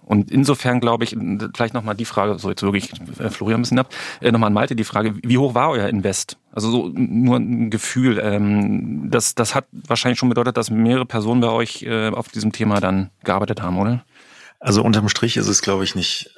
[0.06, 1.18] Und insofern glaube ich,
[1.56, 3.90] vielleicht nochmal die Frage, so jetzt wirklich äh, Florian ein bisschen ab,
[4.22, 6.38] äh, nochmal an Malte die Frage, wie hoch war euer Invest?
[6.52, 8.20] Also so nur ein Gefühl.
[8.20, 12.52] Ähm, das, das hat wahrscheinlich schon bedeutet, dass mehrere Personen bei euch äh, auf diesem
[12.52, 14.06] Thema dann gearbeitet haben, oder?
[14.60, 16.32] Also unterm Strich ist es, glaube ich, nicht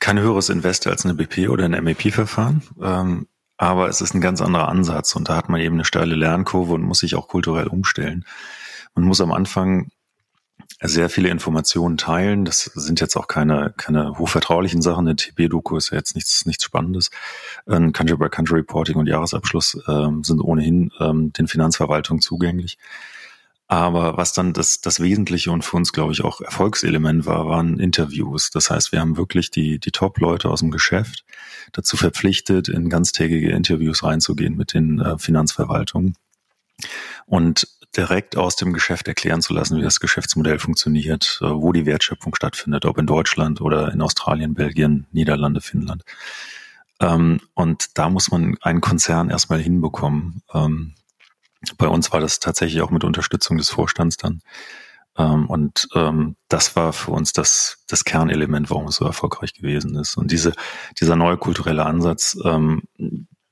[0.00, 2.62] kein höheres Invest als eine BP oder ein MEP-Verfahren.
[2.82, 6.14] Ähm, aber es ist ein ganz anderer Ansatz und da hat man eben eine steile
[6.14, 8.24] Lernkurve und muss sich auch kulturell umstellen.
[8.98, 9.92] Man muss am Anfang
[10.80, 12.44] sehr viele Informationen teilen.
[12.44, 15.06] Das sind jetzt auch keine, keine hochvertraulichen Sachen.
[15.06, 17.12] Eine TB-Doku ist ja jetzt nichts, nichts Spannendes.
[17.66, 22.76] Ein Country-by-Country-Reporting und Jahresabschluss ähm, sind ohnehin ähm, den Finanzverwaltungen zugänglich.
[23.68, 27.78] Aber was dann das, das Wesentliche und für uns, glaube ich, auch Erfolgselement war, waren
[27.78, 28.50] Interviews.
[28.50, 31.24] Das heißt, wir haben wirklich die, die Top-Leute aus dem Geschäft
[31.70, 36.16] dazu verpflichtet, in ganztägige Interviews reinzugehen mit den äh, Finanzverwaltungen
[37.26, 41.86] und direkt aus dem Geschäft erklären zu lassen, wie das Geschäftsmodell funktioniert, äh, wo die
[41.86, 46.04] Wertschöpfung stattfindet, ob in Deutschland oder in Australien, Belgien, Niederlande, Finnland.
[47.00, 50.42] Ähm, und da muss man einen Konzern erstmal hinbekommen.
[50.52, 50.94] Ähm,
[51.76, 54.42] bei uns war das tatsächlich auch mit Unterstützung des Vorstands dann.
[55.16, 55.88] Ähm, und
[56.48, 60.16] das war für uns das, das Kernelement, warum es so erfolgreich gewesen ist.
[60.16, 60.52] Und diese,
[61.00, 62.38] dieser neue kulturelle Ansatz,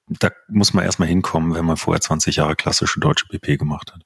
[0.09, 4.03] da muss man erstmal hinkommen, wenn man vorher 20 Jahre klassische deutsche BP gemacht hat.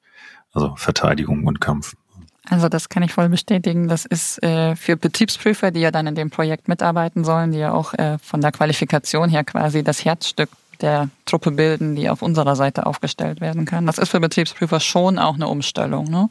[0.53, 1.95] Also Verteidigung und Kampf.
[2.49, 3.89] Also das kann ich voll bestätigen.
[3.89, 7.73] Das ist äh, für Betriebsprüfer, die ja dann in dem Projekt mitarbeiten sollen, die ja
[7.73, 10.49] auch äh, von der Qualifikation her quasi das Herzstück
[10.81, 13.87] der Truppe bilden, die auf unserer Seite aufgestellt werden kann.
[13.87, 16.11] Das ist für Betriebsprüfer schon auch eine Umstellung.
[16.11, 16.29] Ne?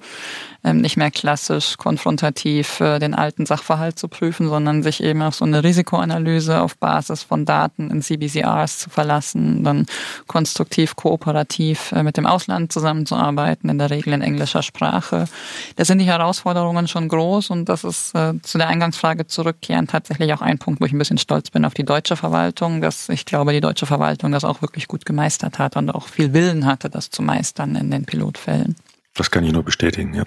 [0.62, 5.36] Ähm, nicht mehr klassisch konfrontativ äh, den alten Sachverhalt zu prüfen, sondern sich eben auf
[5.36, 9.86] so eine Risikoanalyse auf Basis von Daten in CBCRs zu verlassen, dann
[10.28, 15.30] konstruktiv, kooperativ äh, mit dem Ausland zusammenzuarbeiten, in der Regel in englischer Sprache.
[15.78, 20.34] Da sind die Herausforderungen schon groß und das ist äh, zu der Eingangsfrage zurückkehrend tatsächlich
[20.34, 23.24] auch ein Punkt, wo ich ein bisschen stolz bin auf die deutsche Verwaltung, dass ich
[23.24, 26.90] glaube, die deutsche Verwaltung das auch wirklich gut gemeistert hat und auch viel Willen hatte,
[26.90, 28.76] das zu meistern in den Pilotfällen.
[29.14, 30.26] Das kann ich nur bestätigen, ja.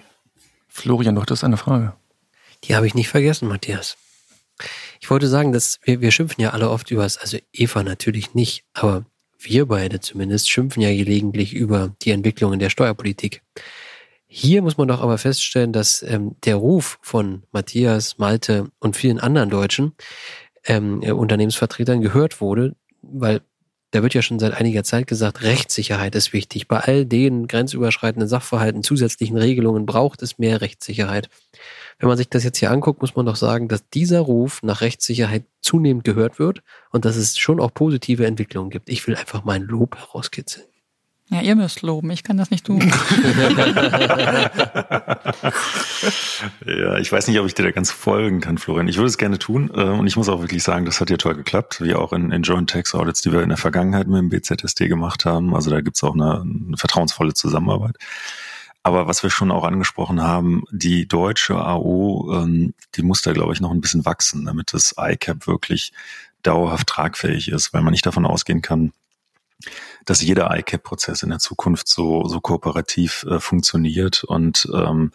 [0.74, 1.92] Florian, du hattest eine Frage.
[2.64, 3.98] Die habe ich nicht vergessen, Matthias.
[5.00, 8.34] Ich wollte sagen, dass wir, wir schimpfen ja alle oft über es, also Eva natürlich
[8.34, 9.04] nicht, aber
[9.38, 13.42] wir beide zumindest schimpfen ja gelegentlich über die Entwicklung in der Steuerpolitik.
[14.26, 19.20] Hier muss man doch aber feststellen, dass ähm, der Ruf von Matthias, Malte und vielen
[19.20, 19.92] anderen deutschen
[20.64, 23.42] ähm, äh, Unternehmensvertretern gehört wurde, weil
[23.92, 26.66] da wird ja schon seit einiger Zeit gesagt, Rechtssicherheit ist wichtig.
[26.66, 31.28] Bei all den grenzüberschreitenden Sachverhalten, zusätzlichen Regelungen braucht es mehr Rechtssicherheit.
[31.98, 34.80] Wenn man sich das jetzt hier anguckt, muss man doch sagen, dass dieser Ruf nach
[34.80, 38.88] Rechtssicherheit zunehmend gehört wird und dass es schon auch positive Entwicklungen gibt.
[38.88, 40.66] Ich will einfach mein Lob herauskitzeln.
[41.32, 42.80] Ja, ihr müsst loben, ich kann das nicht tun.
[46.66, 48.86] ja, ich weiß nicht, ob ich dir da ganz folgen kann, Florian.
[48.86, 51.16] Ich würde es gerne tun äh, und ich muss auch wirklich sagen, das hat ja
[51.16, 54.18] toll geklappt, wie auch in, in Joint Tax Audits, die wir in der Vergangenheit mit
[54.18, 55.54] dem BZSD gemacht haben.
[55.54, 57.96] Also da gibt's auch eine, eine vertrauensvolle Zusammenarbeit.
[58.82, 63.54] Aber was wir schon auch angesprochen haben, die deutsche AO, ähm, die muss da, glaube
[63.54, 65.94] ich, noch ein bisschen wachsen, damit das ICAP wirklich
[66.42, 68.92] dauerhaft tragfähig ist, weil man nicht davon ausgehen kann,
[70.04, 75.12] dass jeder ICAP-Prozess in der Zukunft so, so kooperativ äh, funktioniert und ähm,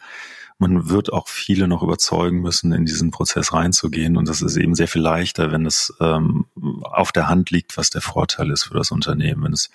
[0.59, 4.17] man wird auch viele noch überzeugen müssen, in diesen Prozess reinzugehen.
[4.17, 6.45] Und das ist eben sehr viel leichter, wenn es ähm,
[6.81, 9.69] auf der Hand liegt, was der Vorteil ist für das Unternehmen, wenn es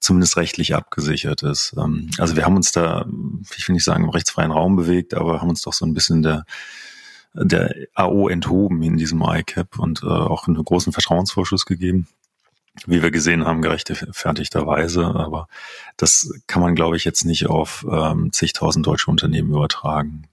[0.00, 1.74] zumindest rechtlich abgesichert ist.
[1.78, 3.06] Ähm, also wir haben uns da,
[3.56, 6.22] ich will nicht sagen, im rechtsfreien Raum bewegt, aber haben uns doch so ein bisschen
[6.22, 6.44] der
[7.34, 12.06] der AO enthoben in diesem ICAP und äh, auch einen großen Vertrauensvorschuss gegeben
[12.86, 15.04] wie wir gesehen haben, gerechtfertigterweise.
[15.04, 15.48] Aber
[15.96, 20.24] das kann man, glaube ich, jetzt nicht auf ähm, zigtausend deutsche Unternehmen übertragen.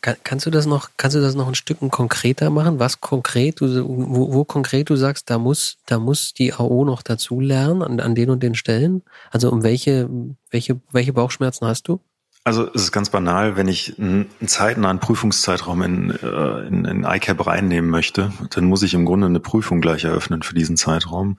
[0.00, 2.78] Kann, kannst du das noch, kannst du das noch ein Stück konkreter machen?
[2.78, 7.02] Was konkret, du, wo, wo konkret du sagst, da muss, da muss die AO noch
[7.02, 9.02] dazu lernen an, an den und den Stellen?
[9.30, 10.08] Also um welche,
[10.50, 12.00] welche, welche Bauchschmerzen hast du?
[12.44, 17.46] Also es ist ganz banal, wenn ich einen zeitnahen Prüfungszeitraum in, äh, in, in ICAP
[17.46, 21.38] reinnehmen möchte, dann muss ich im Grunde eine Prüfung gleich eröffnen für diesen Zeitraum,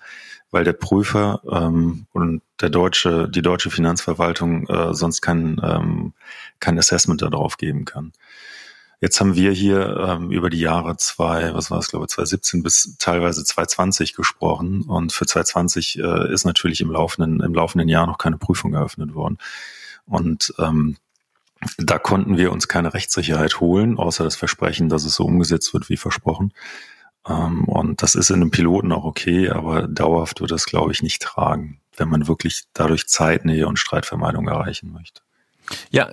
[0.50, 6.14] weil der Prüfer ähm, und der deutsche, die deutsche Finanzverwaltung äh, sonst kein, ähm,
[6.62, 8.14] kein Assessment darauf geben kann.
[9.02, 12.64] Jetzt haben wir hier ähm, über die Jahre zwei, was war es, glaube ich, 2017
[12.64, 14.84] bis teilweise 2020 gesprochen.
[14.84, 19.14] Und für 2020 äh, ist natürlich im laufenden, im laufenden Jahr noch keine Prüfung eröffnet
[19.14, 19.38] worden.
[20.06, 20.98] Und ähm,
[21.78, 25.90] da konnten wir uns keine Rechtssicherheit holen, außer das Versprechen, dass es so umgesetzt wird
[25.90, 26.54] wie versprochen.
[27.28, 31.02] Ähm, und das ist in einem Piloten auch okay, aber dauerhaft wird das, glaube ich,
[31.02, 35.22] nicht tragen, wenn man wirklich dadurch Zeitnähe und Streitvermeidung erreichen möchte.
[35.92, 36.10] Ja,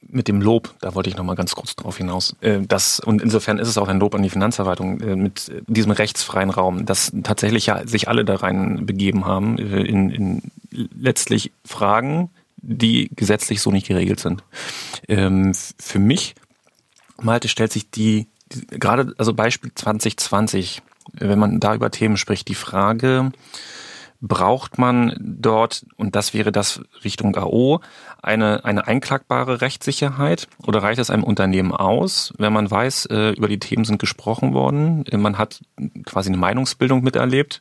[0.00, 2.36] mit dem Lob, da wollte ich noch mal ganz kurz drauf hinaus.
[2.40, 5.92] Äh, das, und insofern ist es auch ein Lob an die Finanzverwaltung äh, mit diesem
[5.92, 11.52] rechtsfreien Raum, dass tatsächlich ja sich alle da rein begeben haben äh, in, in letztlich
[11.64, 12.30] Fragen,
[12.62, 14.42] die gesetzlich so nicht geregelt sind.
[15.08, 16.34] Ähm, für mich,
[17.20, 22.48] Malte, stellt sich die, die gerade, also Beispiel 2020, wenn man da über Themen spricht,
[22.48, 23.32] die Frage,
[24.22, 27.80] braucht man dort, und das wäre das Richtung AO,
[28.22, 33.48] eine, eine einklagbare Rechtssicherheit oder reicht es einem Unternehmen aus, wenn man weiß, äh, über
[33.48, 35.60] die Themen sind gesprochen worden, man hat
[36.06, 37.60] quasi eine Meinungsbildung miterlebt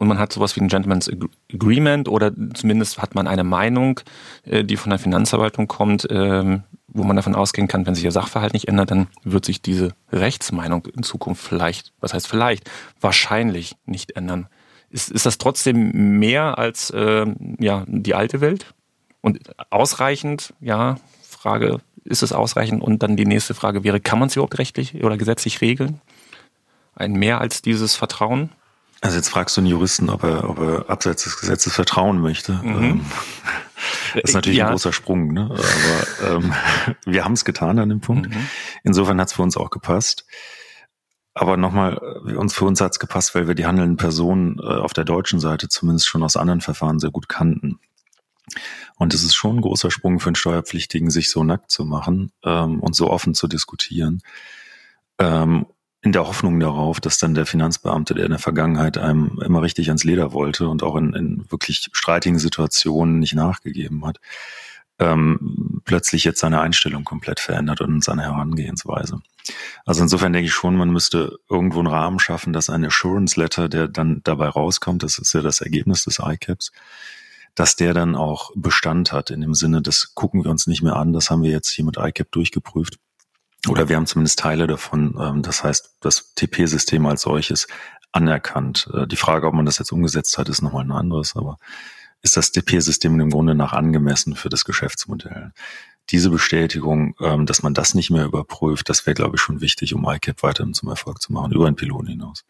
[0.00, 1.10] und man hat sowas wie ein Gentleman's
[1.52, 4.00] Agreement oder zumindest hat man eine Meinung,
[4.44, 8.10] äh, die von der Finanzverwaltung kommt, ähm, wo man davon ausgehen kann, wenn sich der
[8.10, 13.76] Sachverhalt nicht ändert, dann wird sich diese Rechtsmeinung in Zukunft vielleicht, was heißt vielleicht, wahrscheinlich
[13.84, 14.46] nicht ändern.
[14.88, 17.26] Ist, ist das trotzdem mehr als äh,
[17.58, 18.72] ja, die alte Welt?
[19.20, 22.82] Und ausreichend, ja, Frage, ist es ausreichend?
[22.82, 26.00] Und dann die nächste Frage wäre, kann man es überhaupt rechtlich oder gesetzlich regeln?
[26.94, 28.48] Ein mehr als dieses Vertrauen?
[29.00, 32.54] Also jetzt fragst du einen Juristen, ob er, ob er abseits des Gesetzes vertrauen möchte.
[32.54, 32.82] Mhm.
[32.82, 33.04] Ähm,
[34.14, 34.66] das ist natürlich ja.
[34.66, 35.48] ein großer Sprung, ne?
[35.50, 36.52] aber ähm,
[37.06, 38.28] wir haben es getan an dem Punkt.
[38.28, 38.46] Mhm.
[38.84, 40.26] Insofern hat es für uns auch gepasst.
[41.32, 44.66] Aber nochmal, äh, uns, für uns hat es gepasst, weil wir die handelnden Personen äh,
[44.66, 47.78] auf der deutschen Seite zumindest schon aus anderen Verfahren sehr gut kannten.
[48.96, 52.32] Und es ist schon ein großer Sprung für einen Steuerpflichtigen, sich so nackt zu machen
[52.44, 54.22] ähm, und so offen zu diskutieren.
[55.18, 55.66] Ähm,
[56.02, 59.88] in der Hoffnung darauf, dass dann der Finanzbeamte, der in der Vergangenheit einem immer richtig
[59.88, 64.18] ans Leder wollte und auch in, in wirklich streitigen Situationen nicht nachgegeben hat,
[64.98, 69.20] ähm, plötzlich jetzt seine Einstellung komplett verändert und seine Herangehensweise.
[69.84, 73.68] Also insofern denke ich schon, man müsste irgendwo einen Rahmen schaffen, dass ein Assurance Letter,
[73.68, 76.72] der dann dabei rauskommt, das ist ja das Ergebnis des ICAPs,
[77.54, 80.96] dass der dann auch Bestand hat in dem Sinne, das gucken wir uns nicht mehr
[80.96, 82.98] an, das haben wir jetzt hier mit ICAP durchgeprüft.
[83.68, 87.66] Oder wir haben zumindest Teile davon, ähm, das heißt, das TP-System als solches
[88.12, 88.88] anerkannt.
[88.94, 91.58] Äh, die Frage, ob man das jetzt umgesetzt hat, ist nochmal ein anderes, aber
[92.22, 95.52] ist das DP-System im Grunde nach angemessen für das Geschäftsmodell.
[96.10, 99.94] Diese Bestätigung, ähm, dass man das nicht mehr überprüft, das wäre, glaube ich, schon wichtig,
[99.94, 102.44] um ICAP weiterhin zum Erfolg zu machen, über den Piloten hinaus.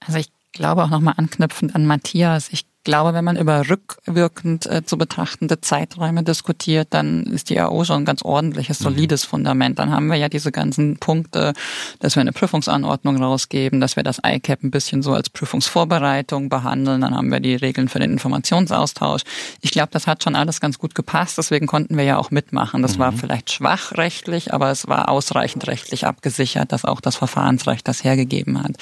[0.00, 4.84] Also ich glaube auch nochmal anknüpfend an Matthias, ich glaube, wenn man über rückwirkend äh,
[4.84, 8.84] zu betrachtende Zeiträume diskutiert, dann ist die AO schon ein ganz ordentliches, mhm.
[8.84, 9.78] solides Fundament.
[9.78, 11.52] Dann haben wir ja diese ganzen Punkte,
[12.00, 17.00] dass wir eine Prüfungsanordnung rausgeben, dass wir das ICAP ein bisschen so als Prüfungsvorbereitung behandeln.
[17.00, 19.22] Dann haben wir die Regeln für den Informationsaustausch.
[19.60, 21.38] Ich glaube, das hat schon alles ganz gut gepasst.
[21.38, 22.82] Deswegen konnten wir ja auch mitmachen.
[22.82, 23.00] Das mhm.
[23.00, 28.04] war vielleicht schwach rechtlich, aber es war ausreichend rechtlich abgesichert, dass auch das Verfahrensrecht das
[28.04, 28.72] hergegeben hat.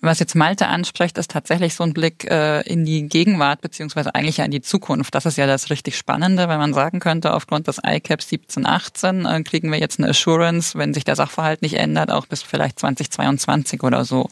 [0.00, 4.14] Was jetzt Malte anspricht, ist tatsächlich so ein Blick äh, in die Gegenwart Gegenwart beziehungsweise
[4.14, 5.14] eigentlich ja in die Zukunft.
[5.14, 9.42] Das ist ja das richtig Spannende, wenn man sagen könnte, aufgrund des ICAP 1718 äh,
[9.42, 13.82] kriegen wir jetzt eine Assurance, wenn sich der Sachverhalt nicht ändert, auch bis vielleicht 2022
[13.82, 14.28] oder so.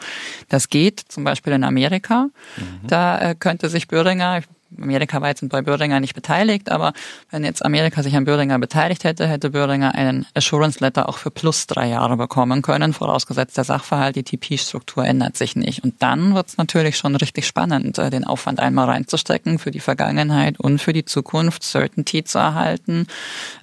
[0.48, 2.28] Das geht zum Beispiel in Amerika.
[2.56, 2.86] Mhm.
[2.86, 4.44] Da äh, könnte sich Böhringer, ich
[4.78, 6.92] Amerika war jetzt bei Böhringer nicht beteiligt, aber
[7.30, 11.30] wenn jetzt Amerika sich an Böhringer beteiligt hätte, hätte Böhringer einen Assurance Letter auch für
[11.30, 15.84] plus drei Jahre bekommen können, vorausgesetzt der Sachverhalt, die TP-Struktur ändert sich nicht.
[15.84, 19.80] Und dann wird es natürlich schon richtig spannend, äh, den Aufwand einmal reinzustecken für die
[19.80, 23.06] Vergangenheit und für die Zukunft, Certainty zu erhalten,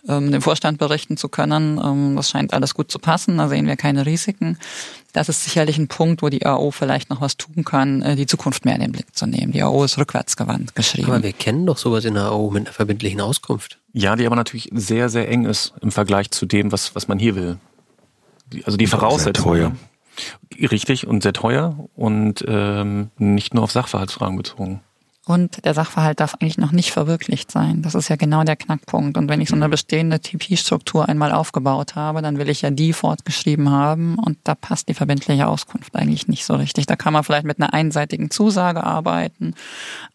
[0.07, 1.79] ähm, dem Vorstand berichten zu können.
[1.83, 4.57] Ähm, das scheint alles gut zu passen, da sehen wir keine Risiken
[5.13, 8.25] das ist sicherlich ein Punkt, wo die AO vielleicht noch was tun kann, äh, die
[8.25, 9.51] Zukunft mehr in den Blick zu nehmen.
[9.51, 11.11] Die AO ist rückwärtsgewandt geschrieben.
[11.11, 13.79] Aber wir kennen doch sowas in der AO mit einer verbindlichen Auskunft.
[13.93, 17.19] Ja, die aber natürlich sehr, sehr eng ist im Vergleich zu dem, was, was man
[17.19, 17.57] hier will.
[18.65, 19.55] Also die Voraussetzungen.
[19.55, 20.71] Sehr teuer.
[20.71, 24.81] Richtig und sehr teuer und ähm, nicht nur auf Sachverhaltsfragen bezogen.
[25.27, 27.83] Und der Sachverhalt darf eigentlich noch nicht verwirklicht sein.
[27.83, 29.17] Das ist ja genau der Knackpunkt.
[29.17, 32.91] Und wenn ich so eine bestehende TP-Struktur einmal aufgebaut habe, dann will ich ja die
[32.91, 34.17] fortgeschrieben haben.
[34.17, 36.87] Und da passt die verbindliche Auskunft eigentlich nicht so richtig.
[36.87, 39.53] Da kann man vielleicht mit einer einseitigen Zusage arbeiten.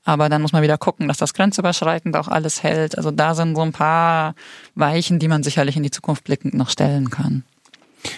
[0.04, 2.98] Aber dann muss man wieder gucken, dass das grenzüberschreitend auch alles hält.
[2.98, 4.34] Also da sind so ein paar
[4.74, 7.44] Weichen, die man sicherlich in die Zukunft blickend noch stellen kann.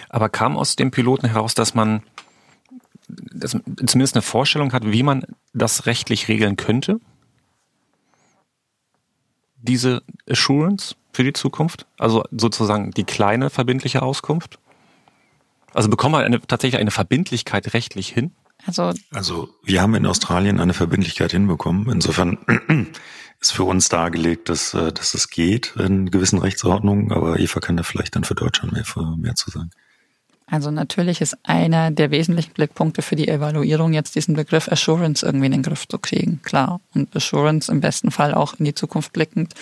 [0.09, 2.01] Aber kam aus dem Piloten heraus, dass man
[3.09, 6.99] dass zumindest eine Vorstellung hat, wie man das rechtlich regeln könnte?
[9.61, 11.85] Diese Assurance für die Zukunft?
[11.97, 14.59] Also sozusagen die kleine verbindliche Auskunft?
[15.73, 18.31] Also bekommen wir eine, tatsächlich eine Verbindlichkeit rechtlich hin?
[18.65, 21.89] Also, also wir haben in Australien eine Verbindlichkeit hinbekommen.
[21.89, 22.37] Insofern
[23.39, 27.77] ist für uns dargelegt, dass, äh, dass es geht in gewissen Rechtsordnungen, aber Eva kann
[27.77, 28.85] da vielleicht dann für Deutschland mehr,
[29.17, 29.69] mehr zu sagen.
[30.49, 35.45] Also natürlich ist einer der wesentlichen Blickpunkte für die Evaluierung jetzt diesen Begriff Assurance irgendwie
[35.45, 36.81] in den Griff zu kriegen, klar.
[36.95, 39.53] Und Assurance im besten Fall auch in die Zukunft blickend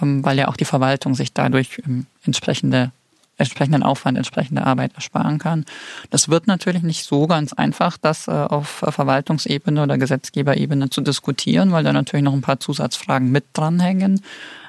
[0.00, 2.90] ähm, weil ja auch die Verwaltung sich dadurch ähm, entsprechende
[3.36, 5.64] entsprechenden Aufwand, entsprechende Arbeit ersparen kann.
[6.10, 11.72] Das wird natürlich nicht so ganz einfach, das äh, auf Verwaltungsebene oder Gesetzgeberebene zu diskutieren,
[11.72, 14.20] weil da natürlich noch ein paar Zusatzfragen mit dranhängen.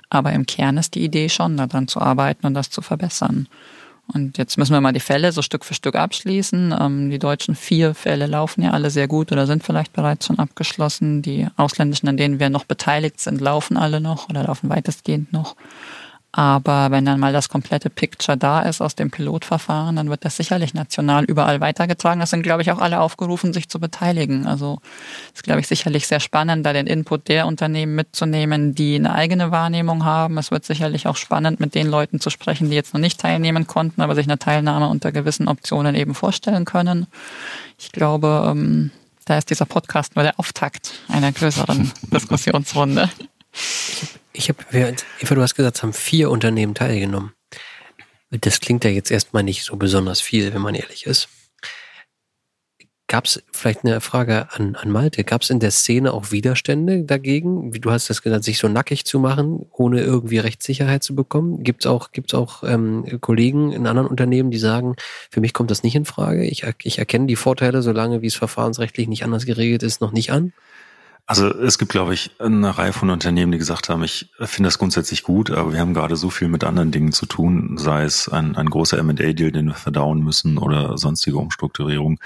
[0.10, 3.47] Aber im Kern ist die Idee schon, daran zu arbeiten und das zu verbessern.
[4.13, 6.76] Und jetzt müssen wir mal die Fälle so Stück für Stück abschließen.
[6.80, 10.39] Ähm, die deutschen vier Fälle laufen ja alle sehr gut oder sind vielleicht bereits schon
[10.39, 11.22] abgeschlossen.
[11.22, 15.56] Die ausländischen, an denen wir noch beteiligt sind, laufen alle noch oder laufen weitestgehend noch.
[16.38, 20.36] Aber wenn dann mal das komplette Picture da ist aus dem Pilotverfahren, dann wird das
[20.36, 22.19] sicherlich national überall weitergetragen.
[22.19, 24.45] Das sind, glaube ich, auch alle aufgerufen, sich zu beteiligen.
[24.45, 24.80] Also
[25.34, 29.52] ist, glaube ich, sicherlich sehr spannend, da den Input der Unternehmen mitzunehmen, die eine eigene
[29.52, 30.38] Wahrnehmung haben.
[30.38, 33.65] Es wird sicherlich auch spannend, mit den Leuten zu sprechen, die jetzt noch nicht teilnehmen
[33.65, 37.08] konnten, aber sich eine Teilnahme unter gewissen Optionen eben vorstellen können.
[37.80, 38.91] Ich glaube, ähm,
[39.24, 43.10] da ist dieser Podcast nur der Auftakt einer größeren Diskussionsrunde.
[44.38, 44.63] Ich habe,
[45.19, 47.32] Eva, du hast gesagt, es haben vier Unternehmen teilgenommen.
[48.32, 51.30] Das klingt ja jetzt erstmal nicht so besonders viel, wenn man ehrlich ist.
[53.08, 55.24] Gab es vielleicht eine Frage an, an Malte?
[55.24, 57.71] Gab es in der Szene auch Widerstände dagegen?
[57.74, 61.63] Wie du hast das gesagt, sich so nackig zu machen, ohne irgendwie Rechtssicherheit zu bekommen?
[61.63, 64.95] Gibt es auch, gibt's auch ähm, Kollegen in anderen Unternehmen, die sagen,
[65.30, 66.45] für mich kommt das nicht in Frage?
[66.45, 70.32] Ich, ich erkenne die Vorteile, solange wie es verfahrensrechtlich nicht anders geregelt ist, noch nicht
[70.32, 70.52] an?
[71.28, 74.78] Also es gibt, glaube ich, eine Reihe von Unternehmen, die gesagt haben, ich finde das
[74.78, 78.30] grundsätzlich gut, aber wir haben gerade so viel mit anderen Dingen zu tun, sei es
[78.30, 82.20] ein, ein großer M&A-Deal, den wir verdauen müssen oder sonstige Umstrukturierung,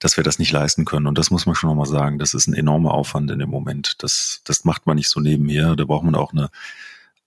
[0.00, 1.06] dass wir das nicht leisten können.
[1.06, 4.02] Und das muss man schon nochmal sagen, das ist ein enormer Aufwand in dem Moment.
[4.02, 5.76] Das, das macht man nicht so nebenher.
[5.76, 6.50] Da braucht man auch eine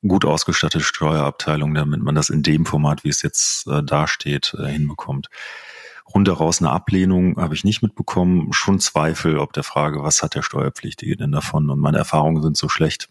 [0.06, 4.68] gut ausgestattete Steuerabteilung, damit man das in dem Format, wie es jetzt äh, dasteht, äh,
[4.68, 5.30] hinbekommt
[6.14, 8.54] rundheraus eine Ablehnung habe ich nicht mitbekommen.
[8.54, 11.70] Schon Zweifel ob der Frage, was hat der Steuerpflichtige denn davon?
[11.70, 13.10] Und meine Erfahrungen sind so schlecht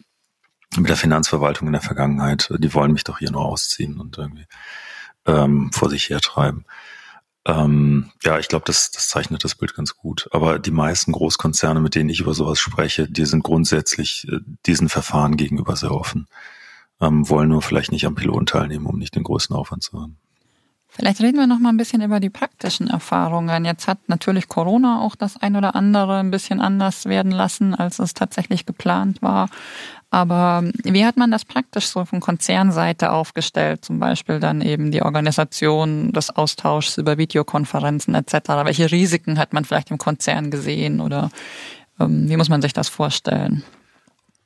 [0.77, 2.51] mit der Finanzverwaltung in der Vergangenheit.
[2.57, 4.45] Die wollen mich doch hier nur ausziehen und irgendwie
[5.25, 6.65] ähm, vor sich hertreiben.
[7.47, 10.27] Ähm, ja, ich glaube, das, das zeichnet das Bild ganz gut.
[10.31, 14.89] Aber die meisten Großkonzerne, mit denen ich über sowas spreche, die sind grundsätzlich äh, diesen
[14.89, 16.27] Verfahren gegenüber sehr offen.
[17.01, 20.17] Ähm, wollen nur vielleicht nicht am Piloten teilnehmen, um nicht den größten Aufwand zu haben.
[20.97, 23.65] Vielleicht reden wir noch mal ein bisschen über die praktischen Erfahrungen.
[23.65, 27.99] Jetzt hat natürlich Corona auch das ein oder andere ein bisschen anders werden lassen, als
[27.99, 29.49] es tatsächlich geplant war.
[30.09, 33.83] Aber wie hat man das praktisch so von Konzernseite aufgestellt?
[33.83, 38.33] Zum Beispiel dann eben die Organisation des Austauschs über Videokonferenzen etc.
[38.63, 41.29] Welche Risiken hat man vielleicht im Konzern gesehen oder
[41.99, 43.63] ähm, wie muss man sich das vorstellen?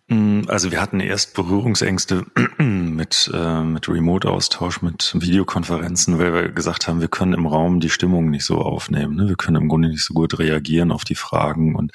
[0.10, 2.26] Mm, also wir hatten erst Berührungsängste
[2.58, 7.92] mit, äh, mit Remote-Austausch, mit Videokonferenzen, weil wir gesagt haben, wir können im Raum die
[7.92, 9.16] Stimmung nicht so aufnehmen.
[9.16, 9.28] Ne?
[9.30, 11.92] Wir können im Grunde nicht so gut reagieren auf die Fragen und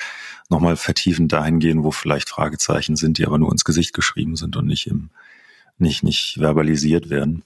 [0.48, 4.56] nochmal vertiefen dahin gehen, wo vielleicht Fragezeichen sind, die aber nur ins Gesicht geschrieben sind
[4.56, 5.10] und nicht im,
[5.78, 7.42] nicht, nicht verbalisiert werden.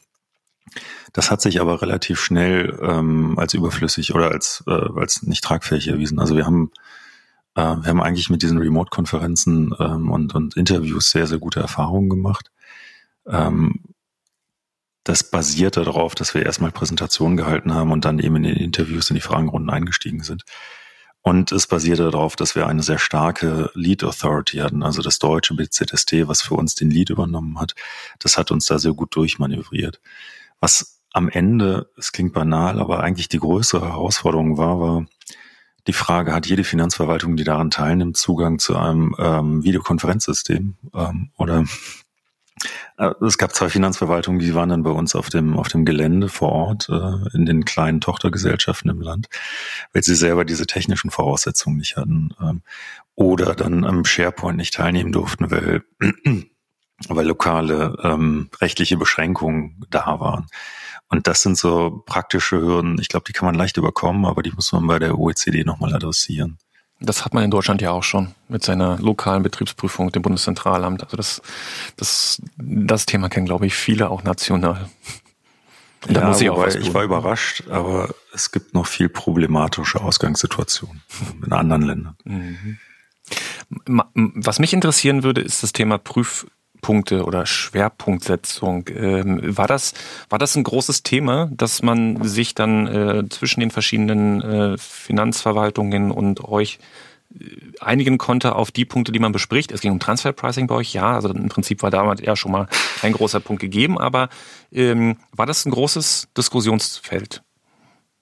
[1.14, 5.88] Das hat sich aber relativ schnell ähm, als überflüssig oder als, äh, als nicht tragfähig
[5.88, 6.18] erwiesen.
[6.18, 6.72] Also wir haben
[7.58, 12.08] äh, wir haben eigentlich mit diesen Remote-Konferenzen ähm, und, und Interviews sehr, sehr gute Erfahrungen
[12.08, 12.52] gemacht.
[13.26, 13.80] Ähm,
[15.02, 19.10] das basierte darauf, dass wir erstmal Präsentationen gehalten haben und dann eben in den Interviews
[19.10, 20.44] in die Fragenrunden eingestiegen sind.
[21.22, 25.54] Und es basierte darauf, dass wir eine sehr starke Lead Authority hatten, also das deutsche
[25.54, 27.74] BZST, was für uns den Lead übernommen hat.
[28.20, 30.00] Das hat uns da sehr gut durchmanövriert.
[30.60, 35.06] Was am Ende, es klingt banal, aber eigentlich die größere Herausforderung war, war,
[35.88, 40.76] die Frage, hat jede Finanzverwaltung, die daran teilnimmt, Zugang zu einem ähm, Videokonferenzsystem?
[40.94, 41.64] Ähm, oder
[42.98, 46.28] äh, es gab zwei Finanzverwaltungen, die waren dann bei uns auf dem, auf dem Gelände
[46.28, 49.28] vor Ort, äh, in den kleinen Tochtergesellschaften im Land,
[49.92, 52.34] weil sie selber diese technischen Voraussetzungen nicht hatten.
[52.40, 52.62] Ähm,
[53.14, 55.82] oder dann am SharePoint nicht teilnehmen durften, weil,
[57.08, 60.46] weil lokale ähm, rechtliche Beschränkungen da waren.
[61.10, 62.98] Und das sind so praktische Hürden.
[63.00, 65.94] Ich glaube, die kann man leicht überkommen, aber die muss man bei der OECD nochmal
[65.94, 66.58] adressieren.
[67.00, 71.04] Das hat man in Deutschland ja auch schon mit seiner lokalen Betriebsprüfung, dem Bundeszentralamt.
[71.04, 71.40] Also das,
[71.96, 74.90] das, das Thema kennen, glaube ich, viele auch national.
[76.06, 76.82] Und da ja, muss ich auch was tun.
[76.82, 81.02] Ich war überrascht, aber es gibt noch viel problematische Ausgangssituationen
[81.44, 82.16] in anderen Ländern.
[82.24, 82.78] Mhm.
[84.14, 86.46] Was mich interessieren würde, ist das Thema Prüf,
[86.80, 88.88] Punkte oder Schwerpunktsetzung.
[88.94, 89.94] Ähm, war das
[90.28, 96.10] war das ein großes Thema, dass man sich dann äh, zwischen den verschiedenen äh, Finanzverwaltungen
[96.10, 96.78] und euch
[97.38, 97.44] äh,
[97.80, 99.72] einigen konnte auf die Punkte, die man bespricht.
[99.72, 102.68] Es ging um Transferpricing bei euch, ja, also im Prinzip war damals eher schon mal
[103.02, 104.28] ein großer Punkt gegeben, aber
[104.72, 107.42] ähm, war das ein großes Diskussionsfeld,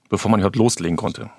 [0.09, 1.31] bevor man überhaupt loslegen konnte?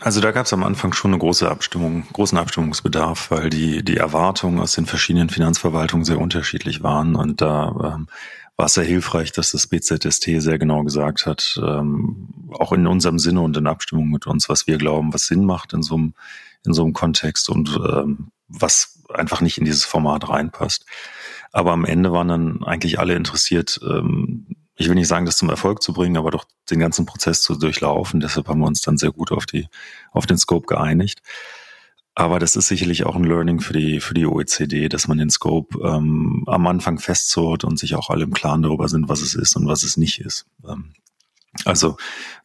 [0.00, 3.96] Also da gab es am Anfang schon eine große Abstimmung, großen Abstimmungsbedarf, weil die, die
[3.96, 7.14] Erwartungen aus den verschiedenen Finanzverwaltungen sehr unterschiedlich waren.
[7.14, 8.08] Und da ähm,
[8.56, 13.18] war es sehr hilfreich, dass das BZST sehr genau gesagt hat, ähm, auch in unserem
[13.18, 16.14] Sinne und in Abstimmung mit uns, was wir glauben, was Sinn macht in so einem,
[16.66, 20.86] in so einem Kontext und ähm, was einfach nicht in dieses Format reinpasst.
[21.52, 25.50] Aber am Ende waren dann eigentlich alle interessiert, ähm, ich will nicht sagen, das zum
[25.50, 28.20] Erfolg zu bringen, aber doch den ganzen Prozess zu durchlaufen.
[28.20, 29.68] Deshalb haben wir uns dann sehr gut auf die,
[30.12, 31.22] auf den Scope geeinigt.
[32.16, 35.30] Aber das ist sicherlich auch ein Learning für die, für die OECD, dass man den
[35.30, 39.34] Scope ähm, am Anfang festzurrt und sich auch alle im Klaren darüber sind, was es
[39.34, 40.46] ist und was es nicht ist.
[40.64, 40.92] Ähm,
[41.64, 41.96] also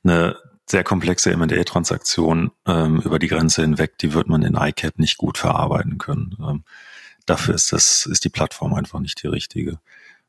[0.04, 5.18] eine sehr komplexe M&A-Transaktion ähm, über die Grenze hinweg, die wird man in ICAP nicht
[5.18, 6.36] gut verarbeiten können.
[6.40, 6.64] Ähm,
[7.26, 9.80] dafür ist das, ist die Plattform einfach nicht die richtige.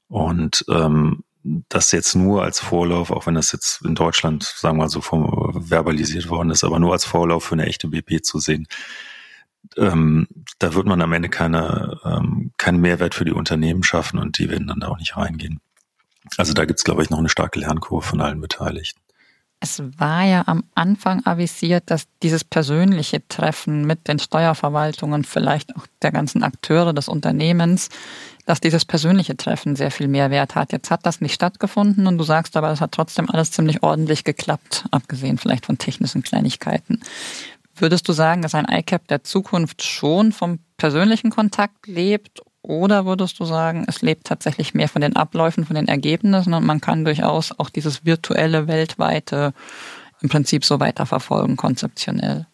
[0.08, 4.84] Und ähm, das jetzt nur als Vorlauf, auch wenn das jetzt in Deutschland, sagen wir
[4.84, 8.66] mal so, verbalisiert worden ist, aber nur als Vorlauf für eine echte BP zu sehen,
[9.76, 10.26] ähm,
[10.58, 14.50] da wird man am Ende keine, ähm, keinen Mehrwert für die Unternehmen schaffen und die
[14.50, 15.60] werden dann da auch nicht reingehen.
[16.36, 19.00] Also da gibt's, glaube ich, noch eine starke Lernkurve von allen Beteiligten.
[19.62, 25.86] Es war ja am Anfang avisiert, dass dieses persönliche Treffen mit den Steuerverwaltungen, vielleicht auch
[26.00, 27.90] der ganzen Akteure des Unternehmens,
[28.50, 30.72] dass dieses persönliche Treffen sehr viel mehr Wert hat.
[30.72, 34.24] Jetzt hat das nicht stattgefunden und du sagst aber, es hat trotzdem alles ziemlich ordentlich
[34.24, 36.98] geklappt, abgesehen vielleicht von technischen Kleinigkeiten.
[37.76, 43.38] Würdest du sagen, dass ein ICAP der Zukunft schon vom persönlichen Kontakt lebt oder würdest
[43.38, 47.04] du sagen, es lebt tatsächlich mehr von den Abläufen, von den Ergebnissen und man kann
[47.04, 49.54] durchaus auch dieses virtuelle, weltweite
[50.22, 52.46] im Prinzip so weiterverfolgen, konzeptionell?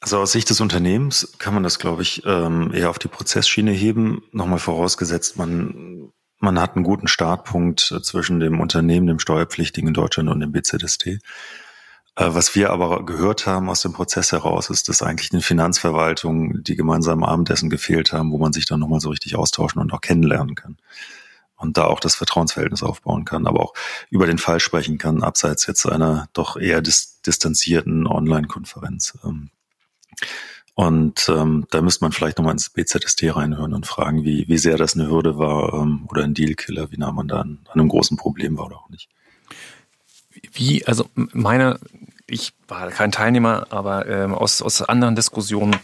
[0.00, 3.72] Also aus Sicht des Unternehmens kann man das, glaube ich, ähm, eher auf die Prozessschiene
[3.72, 4.22] heben.
[4.30, 9.94] Nochmal vorausgesetzt, man, man hat einen guten Startpunkt äh, zwischen dem Unternehmen, dem Steuerpflichtigen in
[9.94, 11.06] Deutschland und dem BZST.
[11.06, 11.18] Äh,
[12.16, 16.76] was wir aber gehört haben aus dem Prozess heraus, ist, dass eigentlich den Finanzverwaltungen die
[16.76, 20.54] gemeinsamen Abendessen gefehlt haben, wo man sich dann nochmal so richtig austauschen und auch kennenlernen
[20.54, 20.76] kann.
[21.56, 23.74] Und da auch das Vertrauensverhältnis aufbauen kann, aber auch
[24.10, 29.18] über den Fall sprechen kann, abseits jetzt einer doch eher dis distanzierten Online-Konferenz.
[29.24, 29.50] Ähm,
[30.74, 34.76] und ähm, da müsste man vielleicht nochmal ins BZST reinhören und fragen, wie, wie sehr
[34.76, 38.16] das eine Hürde war ähm, oder ein Dealkiller, wie nah man da an, einem großen
[38.16, 39.08] Problem war oder auch nicht.
[40.52, 41.80] Wie, also meine
[42.28, 45.74] ich war kein Teilnehmer, aber ähm, aus, aus anderen Diskussionen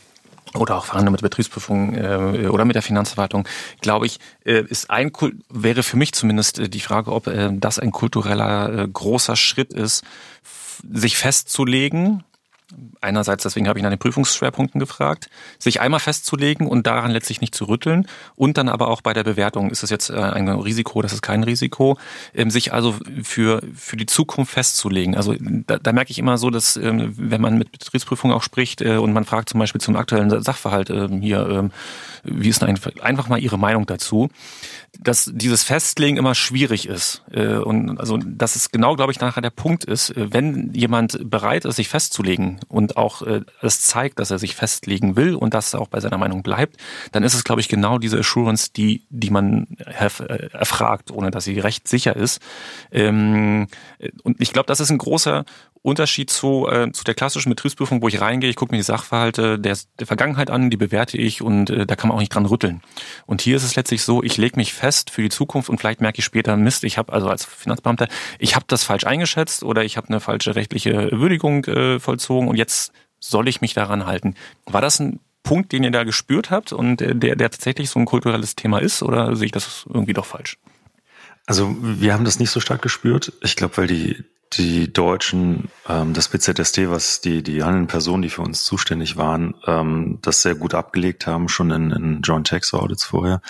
[0.55, 3.49] oder auch Verhandlungen mit der Betriebsprüfung äh, oder mit der Finanzverwaltung,
[3.81, 5.11] glaube ich, äh, ist ein
[5.49, 9.73] wäre für mich zumindest äh, die Frage, ob äh, das ein kultureller äh, großer Schritt
[9.73, 10.05] ist,
[10.89, 12.23] sich festzulegen
[13.01, 17.55] einerseits, deswegen habe ich nach den Prüfungsschwerpunkten gefragt, sich einmal festzulegen und daran letztlich nicht
[17.55, 18.07] zu rütteln
[18.37, 21.23] und dann aber auch bei der Bewertung, ist es jetzt äh, ein Risiko, das ist
[21.23, 21.99] kein Risiko,
[22.35, 25.17] ähm, sich also für, für die Zukunft festzulegen.
[25.17, 28.81] Also da, da merke ich immer so, dass ähm, wenn man mit Betriebsprüfung auch spricht
[28.83, 31.71] äh, und man fragt zum Beispiel zum aktuellen Sachverhalt ähm, hier,
[32.25, 34.31] wie ist denn einfach mal Ihre Meinung dazu,
[35.01, 37.23] dass dieses Festlegen immer schwierig ist.
[37.31, 41.65] Äh, und also, dass es genau, glaube ich, nachher der Punkt ist, wenn jemand bereit
[41.65, 45.75] ist, sich festzulegen und auch äh, es zeigt, dass er sich festlegen will und dass
[45.75, 46.77] er auch bei seiner Meinung bleibt,
[47.13, 51.59] dann ist es, glaube ich, genau diese Assurance, die, die man erfragt, ohne dass sie
[51.59, 52.41] recht sicher ist.
[52.91, 53.69] Ähm,
[54.23, 55.45] und ich glaube, das ist ein großer
[55.85, 59.59] Unterschied zu, äh, zu der klassischen Betriebsprüfung, wo ich reingehe, ich gucke mir die Sachverhalte
[59.59, 62.47] der, der Vergangenheit an, die bewerte ich und äh, da kann man auch nicht dran
[62.47, 62.81] rütteln.
[63.27, 66.01] Und hier ist es letztlich so, ich lege mich fest für die Zukunft und vielleicht
[66.01, 68.09] merke ich später, Mist, ich habe also als Finanzbeamter,
[68.39, 72.57] ich habe das falsch eingeschätzt oder ich habe eine falsche rechtliche Würdigung äh, vollzogen und
[72.57, 74.37] jetzt soll ich mich daran halten.
[74.65, 78.07] War das ein Punkt, den ihr da gespürt habt und der, der tatsächlich so ein
[78.07, 80.57] kulturelles Thema ist oder sehe ich das irgendwie doch falsch?
[81.45, 83.35] Also wir haben das nicht so stark gespürt.
[83.43, 84.25] Ich glaube, weil die
[84.57, 89.55] die Deutschen, ähm, das BZST, was die, die handelnden Personen, die für uns zuständig waren,
[89.67, 93.41] ähm, das sehr gut abgelegt haben, schon in, in Joint Tax Audits vorher.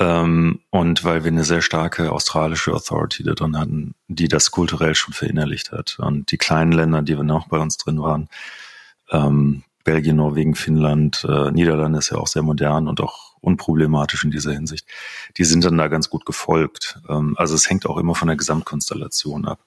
[0.00, 4.94] Ähm, und weil wir eine sehr starke australische Authority da drin hatten, die das kulturell
[4.94, 5.98] schon verinnerlicht hat.
[5.98, 8.28] Und die kleinen Länder, die wir noch bei uns drin waren,
[9.10, 14.30] ähm, Belgien, Norwegen, Finnland, äh, Niederlande ist ja auch sehr modern und auch unproblematisch in
[14.30, 14.86] dieser Hinsicht.
[15.36, 17.00] Die sind dann da ganz gut gefolgt.
[17.08, 19.60] Ähm, also es hängt auch immer von der Gesamtkonstellation ab.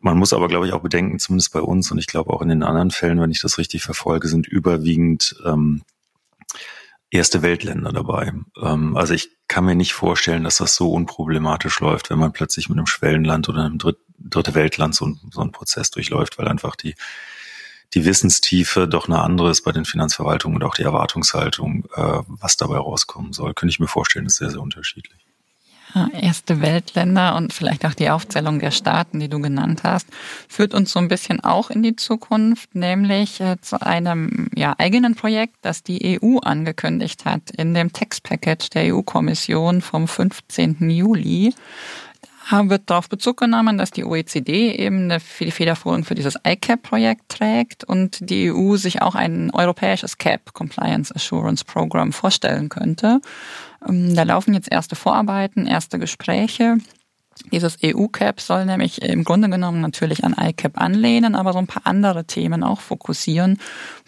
[0.00, 2.48] Man muss aber, glaube ich, auch bedenken, zumindest bei uns und ich glaube auch in
[2.48, 5.82] den anderen Fällen, wenn ich das richtig verfolge, sind überwiegend ähm,
[7.10, 8.32] erste Weltländer dabei.
[8.60, 12.68] Ähm, also ich kann mir nicht vorstellen, dass das so unproblematisch läuft, wenn man plötzlich
[12.68, 16.74] mit einem Schwellenland oder einem Dritt, dritte Weltland so, so einen Prozess durchläuft, weil einfach
[16.74, 16.94] die
[17.94, 22.56] die Wissenstiefe doch eine andere ist bei den Finanzverwaltungen und auch die Erwartungshaltung, äh, was
[22.56, 23.54] dabei rauskommen soll.
[23.54, 25.25] Könnte ich mir vorstellen, ist sehr, sehr unterschiedlich.
[26.12, 30.06] Erste Weltländer und vielleicht auch die Aufzählung der Staaten, die du genannt hast,
[30.48, 35.14] führt uns so ein bisschen auch in die Zukunft, nämlich äh, zu einem ja, eigenen
[35.14, 40.90] Projekt, das die EU angekündigt hat in dem Textpackage der EU-Kommission vom 15.
[40.90, 41.54] Juli
[42.50, 48.18] wird darauf Bezug genommen, dass die OECD eben die Federführung für dieses ICAP-Projekt trägt und
[48.30, 53.20] die EU sich auch ein europäisches CAP, Compliance Assurance Program, vorstellen könnte.
[53.88, 56.78] Ähm, da laufen jetzt erste Vorarbeiten, erste Gespräche.
[57.52, 61.82] Dieses EU-Cap soll nämlich im Grunde genommen natürlich an ICAP anlehnen, aber so ein paar
[61.84, 63.58] andere Themen auch fokussieren.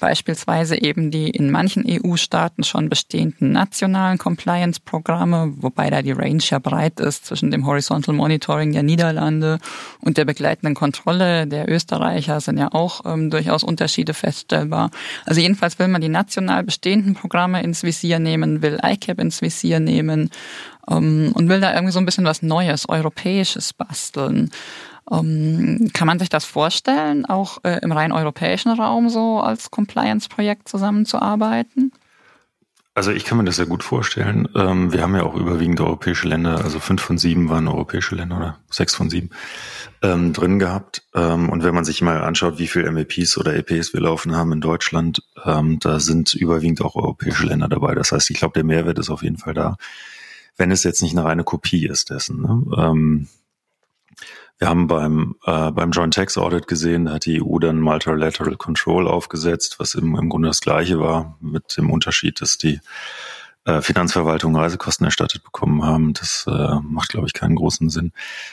[0.00, 6.58] Beispielsweise eben die in manchen EU-Staaten schon bestehenden nationalen Compliance-Programme, wobei da die Range ja
[6.58, 9.58] breit ist zwischen dem Horizontal Monitoring der Niederlande
[10.00, 14.90] und der begleitenden Kontrolle der Österreicher sind ja auch ähm, durchaus Unterschiede feststellbar.
[15.26, 19.80] Also jedenfalls will man die national bestehenden Programme ins Visier nehmen, will ICAP ins Visier
[19.80, 20.30] nehmen
[20.90, 24.50] ähm, und will da irgendwie so ein bisschen was Neues, Europäisches basteln.
[25.10, 30.68] Ähm, kann man sich das vorstellen, auch äh, im rein europäischen Raum so als Compliance-Projekt
[30.68, 31.92] zusammenzuarbeiten?
[32.98, 34.48] Also ich kann mir das sehr gut vorstellen.
[34.56, 38.36] Ähm, wir haben ja auch überwiegend europäische Länder, also fünf von sieben waren europäische Länder
[38.36, 39.30] oder sechs von sieben
[40.02, 41.04] ähm, drin gehabt.
[41.14, 44.50] Ähm, und wenn man sich mal anschaut, wie viel MEPs oder EPs wir laufen haben
[44.50, 47.94] in Deutschland, ähm, da sind überwiegend auch europäische Länder dabei.
[47.94, 49.76] Das heißt, ich glaube, der Mehrwert ist auf jeden Fall da
[50.58, 52.42] wenn es jetzt nicht eine reine Kopie ist dessen.
[52.42, 52.62] Ne?
[52.76, 53.28] Ähm,
[54.58, 58.56] wir haben beim, äh, beim Joint Tax Audit gesehen, da hat die EU dann Multilateral
[58.56, 62.80] Control aufgesetzt, was im, im Grunde das gleiche war, mit dem Unterschied, dass die
[63.68, 66.12] äh, Finanzverwaltung Reisekosten erstattet bekommen haben.
[66.12, 68.12] Das äh, macht, glaube ich, keinen großen Sinn.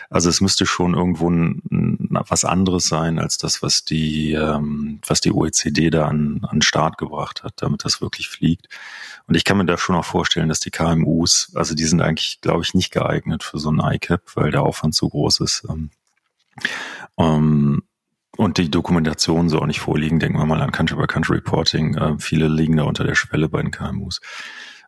[0.09, 4.99] Also es müsste schon irgendwo ein, ein, was anderes sein als das, was die, ähm,
[5.07, 8.67] was die OECD da an, an Start gebracht hat, damit das wirklich fliegt.
[9.27, 12.41] Und ich kann mir da schon auch vorstellen, dass die KMUs, also die sind eigentlich,
[12.41, 15.63] glaube ich, nicht geeignet für so ein ICAP, weil der Aufwand zu groß ist.
[15.69, 15.89] Ähm,
[17.17, 17.83] ähm,
[18.37, 20.19] und die Dokumentation so auch nicht vorliegen.
[20.19, 21.95] Denken wir mal an Country-by-Country-Reporting.
[21.95, 24.19] Äh, viele liegen da unter der Schwelle bei den KMUs.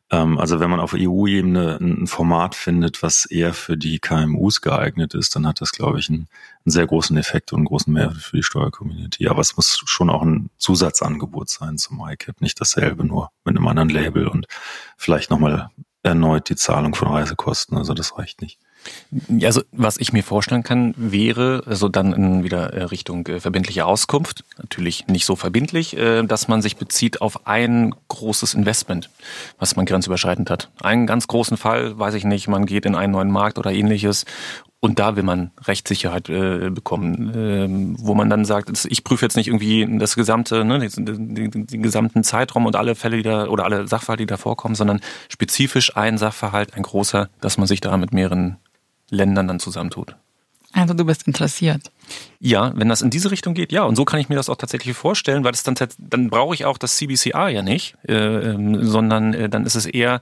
[0.10, 5.14] Ähm, also wenn man auf EU-Ebene ein Format findet, was eher für die KMUs geeignet
[5.14, 6.28] ist, dann hat das, glaube ich, einen,
[6.66, 9.28] einen sehr großen Effekt und einen großen Mehrwert für die Steuercommunity.
[9.28, 13.68] Aber es muss schon auch ein Zusatzangebot sein zum ICAP, nicht dasselbe, nur mit einem
[13.68, 14.47] anderen Label und
[14.97, 15.70] vielleicht nochmal
[16.03, 17.78] erneut die Zahlung von Reisekosten.
[17.78, 18.60] Also das reicht nicht.
[19.41, 23.86] Also was ich mir vorstellen kann, wäre also dann in wieder äh, Richtung äh, verbindliche
[23.86, 29.09] Auskunft, natürlich nicht so verbindlich, äh, dass man sich bezieht auf ein großes Investment,
[29.59, 30.69] was man grenzüberschreitend hat.
[30.82, 34.25] Einen ganz großen Fall, weiß ich nicht, man geht in einen neuen Markt oder ähnliches
[34.80, 39.36] und da will man Rechtssicherheit äh, bekommen, äh, wo man dann sagt, ich prüfe jetzt
[39.36, 43.47] nicht irgendwie das gesamte, ne, den, den, den, gesamten Zeitraum und alle Fälle, die da
[43.47, 47.82] oder alle Sachverhalte, die da vorkommen, sondern spezifisch ein Sachverhalt, ein großer, dass man sich
[47.82, 48.57] da mit mehreren
[49.10, 50.16] Ländern dann zusammentut.
[50.74, 51.91] Also du bist interessiert.
[52.39, 53.84] Ja, wenn das in diese Richtung geht, ja.
[53.84, 56.66] Und so kann ich mir das auch tatsächlich vorstellen, weil es dann, dann brauche ich
[56.66, 60.20] auch das CBCR ja nicht, äh, ähm, sondern äh, dann ist es eher,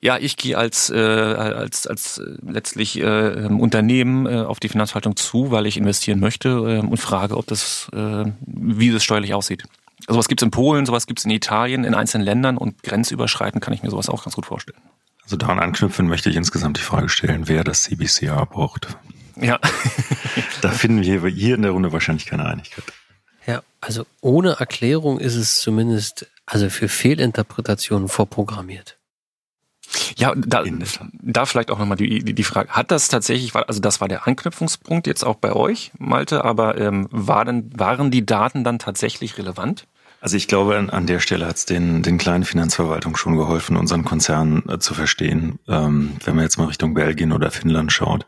[0.00, 5.16] ja, ich gehe als, äh, als, als äh, letztlich äh, Unternehmen äh, auf die Finanzverwaltung
[5.16, 9.64] zu, weil ich investieren möchte äh, und frage, ob das, äh, wie das steuerlich aussieht.
[10.08, 13.62] Sowas gibt es in Polen, sowas gibt es in Italien, in einzelnen Ländern und grenzüberschreitend
[13.62, 14.78] kann ich mir sowas auch ganz gut vorstellen.
[15.26, 18.96] Also daran anknüpfen möchte ich insgesamt die Frage stellen, wer das CBCR braucht.
[19.34, 19.58] Ja.
[20.62, 22.84] da finden wir hier in der Runde wahrscheinlich keine Einigkeit.
[23.44, 28.98] Ja, also ohne Erklärung ist es zumindest also für Fehlinterpretationen vorprogrammiert.
[30.16, 30.62] Ja, da,
[31.12, 34.28] da vielleicht auch nochmal die, die, die Frage, hat das tatsächlich, also das war der
[34.28, 39.88] Anknüpfungspunkt jetzt auch bei euch, Malte, aber ähm, waren, waren die Daten dann tatsächlich relevant?
[40.20, 43.76] Also ich glaube, an, an der Stelle hat es den, den kleinen Finanzverwaltungen schon geholfen,
[43.76, 45.58] unseren Konzern äh, zu verstehen.
[45.68, 48.26] Ähm, wenn man jetzt mal Richtung Belgien oder Finnland schaut,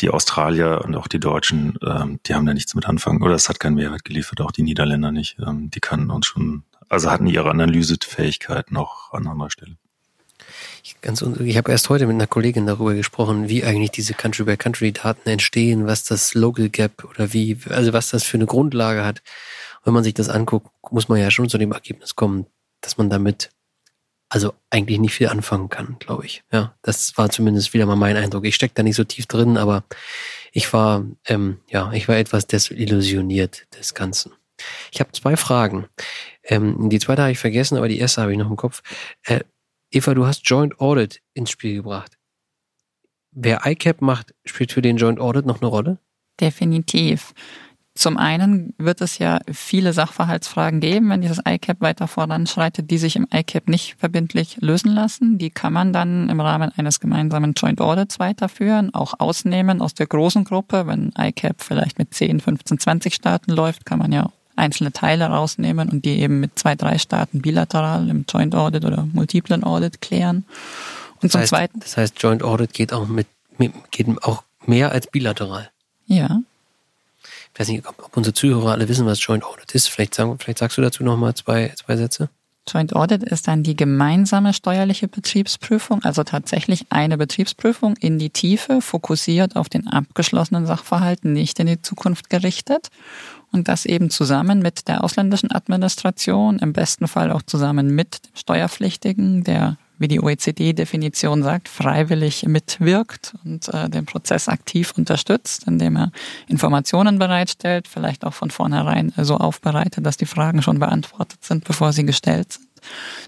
[0.00, 3.22] die Australier und auch die Deutschen, ähm, die haben da nichts mit anfangen.
[3.22, 5.36] Oder es hat keinen Mehrwert geliefert, auch die Niederländer nicht.
[5.46, 9.76] Ähm, die kannten uns schon, also hatten ihre Analysefähigkeit noch an anderer Stelle.
[10.82, 15.28] Ich, ganz, ich habe erst heute mit einer Kollegin darüber gesprochen, wie eigentlich diese Country-by-Country-Daten
[15.28, 19.22] entstehen, was das Local Gap oder wie, also was das für eine Grundlage hat
[19.86, 22.46] wenn man sich das anguckt, muss man ja schon zu dem Ergebnis kommen,
[22.80, 23.50] dass man damit
[24.28, 26.42] also eigentlich nicht viel anfangen kann, glaube ich.
[26.52, 28.44] Ja, das war zumindest wieder mal mein Eindruck.
[28.44, 29.84] Ich stecke da nicht so tief drin, aber
[30.50, 34.32] ich war, ähm, ja, ich war etwas desillusioniert des Ganzen.
[34.90, 35.86] Ich habe zwei Fragen.
[36.42, 38.82] Ähm, die zweite habe ich vergessen, aber die erste habe ich noch im Kopf.
[39.22, 39.44] Äh,
[39.92, 42.18] Eva, du hast Joint Audit ins Spiel gebracht.
[43.30, 45.98] Wer ICAP macht, spielt für den Joint Audit noch eine Rolle?
[46.40, 47.32] Definitiv
[47.96, 53.16] Zum einen wird es ja viele Sachverhaltsfragen geben, wenn dieses ICAP weiter voranschreitet, die sich
[53.16, 55.38] im ICAP nicht verbindlich lösen lassen.
[55.38, 60.06] Die kann man dann im Rahmen eines gemeinsamen Joint Audits weiterführen, auch ausnehmen aus der
[60.06, 60.86] großen Gruppe.
[60.86, 65.88] Wenn ICAP vielleicht mit 10, 15, 20 Staaten läuft, kann man ja einzelne Teile rausnehmen
[65.88, 70.44] und die eben mit zwei, drei Staaten bilateral im Joint Audit oder multiplen Audit klären.
[71.14, 71.80] Und das zum heißt, Zweiten.
[71.80, 73.26] Das heißt, Joint Audit geht auch mit,
[73.90, 75.70] geht auch mehr als bilateral.
[76.06, 76.42] Ja
[77.56, 79.88] ich weiß nicht, ob, unsere Zuhörer alle wissen, was Joint Audit ist.
[79.88, 82.28] Vielleicht, sagen, vielleicht sagst du dazu nochmal zwei, zwei Sätze.
[82.68, 88.82] Joint Audit ist dann die gemeinsame steuerliche Betriebsprüfung, also tatsächlich eine Betriebsprüfung in die Tiefe,
[88.82, 92.88] fokussiert auf den abgeschlossenen Sachverhalt, nicht in die Zukunft gerichtet.
[93.52, 98.36] Und das eben zusammen mit der ausländischen Administration, im besten Fall auch zusammen mit dem
[98.36, 105.96] Steuerpflichtigen, der wie die OECD-Definition sagt, freiwillig mitwirkt und äh, den Prozess aktiv unterstützt, indem
[105.96, 106.12] er
[106.48, 111.92] Informationen bereitstellt, vielleicht auch von vornherein so aufbereitet, dass die Fragen schon beantwortet sind, bevor
[111.92, 112.68] sie gestellt sind,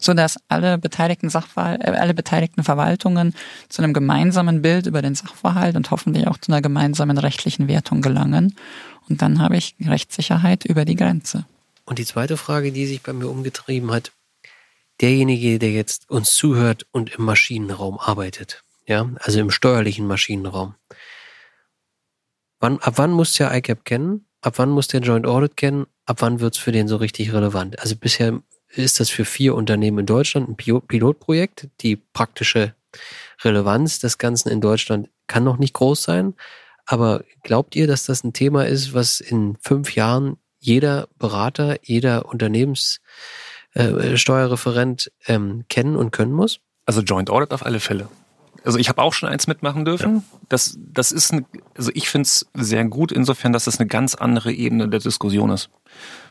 [0.01, 3.35] so dass alle beteiligten Sachverhalt, äh, alle beteiligten Verwaltungen
[3.69, 8.03] zu einem gemeinsamen Bild über den Sachverhalt und hoffentlich auch zu einer gemeinsamen rechtlichen Wertung
[8.03, 8.55] gelangen.
[9.09, 11.47] Und dann habe ich Rechtssicherheit über die Grenze.
[11.87, 14.13] Und die zweite Frage, die sich bei mir umgetrieben hat,
[15.01, 20.75] derjenige, der jetzt uns zuhört und im Maschinenraum arbeitet, ja, also im steuerlichen Maschinenraum.
[22.61, 24.27] Wann, ab wann muss der ICAP kennen?
[24.41, 25.87] Ab wann muss der Joint Audit kennen?
[26.07, 27.79] Ab wann wird's für den so richtig relevant?
[27.81, 31.69] Also bisher ist das für vier Unternehmen in Deutschland ein Pilotprojekt.
[31.81, 32.75] Die praktische
[33.43, 36.35] Relevanz des Ganzen in Deutschland kann noch nicht groß sein.
[36.87, 42.27] Aber glaubt ihr, dass das ein Thema ist, was in fünf Jahren jeder Berater, jeder
[42.27, 43.01] Unternehmens
[43.75, 46.61] äh, Steuerreferent ähm, kennen und können muss?
[46.87, 48.09] Also Joint Audit auf alle Fälle.
[48.65, 50.17] Also ich habe auch schon eins mitmachen dürfen.
[50.17, 50.23] Ja.
[50.49, 51.47] Das, das ist, ein,
[51.77, 55.51] also ich finde es sehr gut insofern, dass es eine ganz andere Ebene der Diskussion
[55.51, 55.71] ist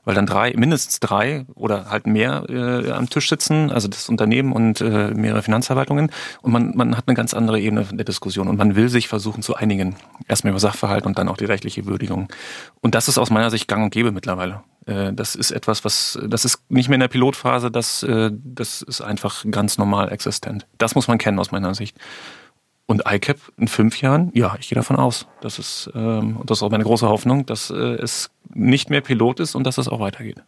[0.05, 4.53] weil dann drei, mindestens drei oder halt mehr äh, am Tisch sitzen, also das Unternehmen
[4.53, 8.57] und äh, mehrere Finanzverwaltungen und man, man hat eine ganz andere Ebene der Diskussion und
[8.57, 9.95] man will sich versuchen zu einigen.
[10.27, 12.29] Erstmal über Sachverhalt und dann auch die rechtliche Würdigung.
[12.81, 14.61] Und das ist aus meiner Sicht gang und gäbe mittlerweile.
[14.85, 18.81] Äh, das ist etwas, was, das ist nicht mehr in der Pilotphase, das, äh, das
[18.81, 20.65] ist einfach ganz normal existent.
[20.77, 21.97] Das muss man kennen aus meiner Sicht.
[22.89, 25.27] Und ICAP in fünf Jahren, ja, ich gehe davon aus.
[25.41, 29.41] Das ist, ähm, das ist auch meine große Hoffnung, dass äh, es nicht mehr Pilot
[29.41, 30.41] ist und dass es auch weitergeht.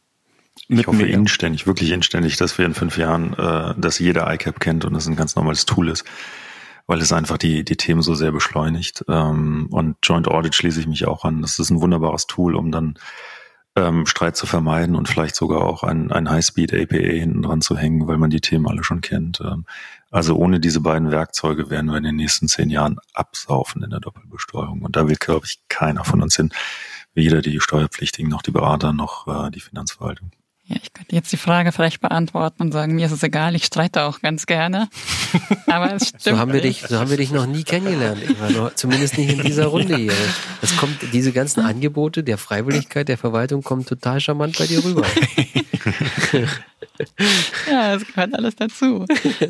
[0.70, 1.08] ich hoffe mir.
[1.08, 5.06] inständig, wirklich inständig, dass wir in fünf Jahren, äh, dass jeder ICAP kennt und es
[5.06, 6.06] ein ganz normales Tool ist,
[6.88, 9.04] weil es einfach die, die Themen so sehr beschleunigt.
[9.10, 11.42] Ähm, und Joint Audit schließe ich mich auch an.
[11.42, 12.98] Das ist ein wunderbares Tool, um dann
[13.76, 18.08] ähm, Streit zu vermeiden und vielleicht sogar auch ein, ein High-Speed-APA hinten dran zu hängen,
[18.08, 19.42] weil man die Themen alle schon kennt.
[19.42, 19.66] Ähm,
[20.12, 24.00] also ohne diese beiden Werkzeuge werden wir in den nächsten zehn Jahren absaufen in der
[24.00, 24.82] Doppelbesteuerung.
[24.82, 26.52] Und da will, glaube ich, keiner von uns hin.
[27.14, 30.32] Weder die Steuerpflichtigen noch die Berater noch äh, die Finanzverwaltung.
[30.70, 33.66] Ja, ich könnte jetzt die Frage vielleicht beantworten und sagen, mir ist es egal, ich
[33.66, 34.88] streite auch ganz gerne.
[35.66, 36.22] Aber es stimmt.
[36.24, 38.72] so haben wir dich, so haben wir dich noch nie kennengelernt, Eva.
[38.76, 40.14] Zumindest nicht in dieser Runde hier.
[40.62, 45.08] Es kommt, diese ganzen Angebote der Freiwilligkeit der Verwaltung kommen total charmant bei dir rüber.
[47.72, 49.06] ja, es gehört alles dazu.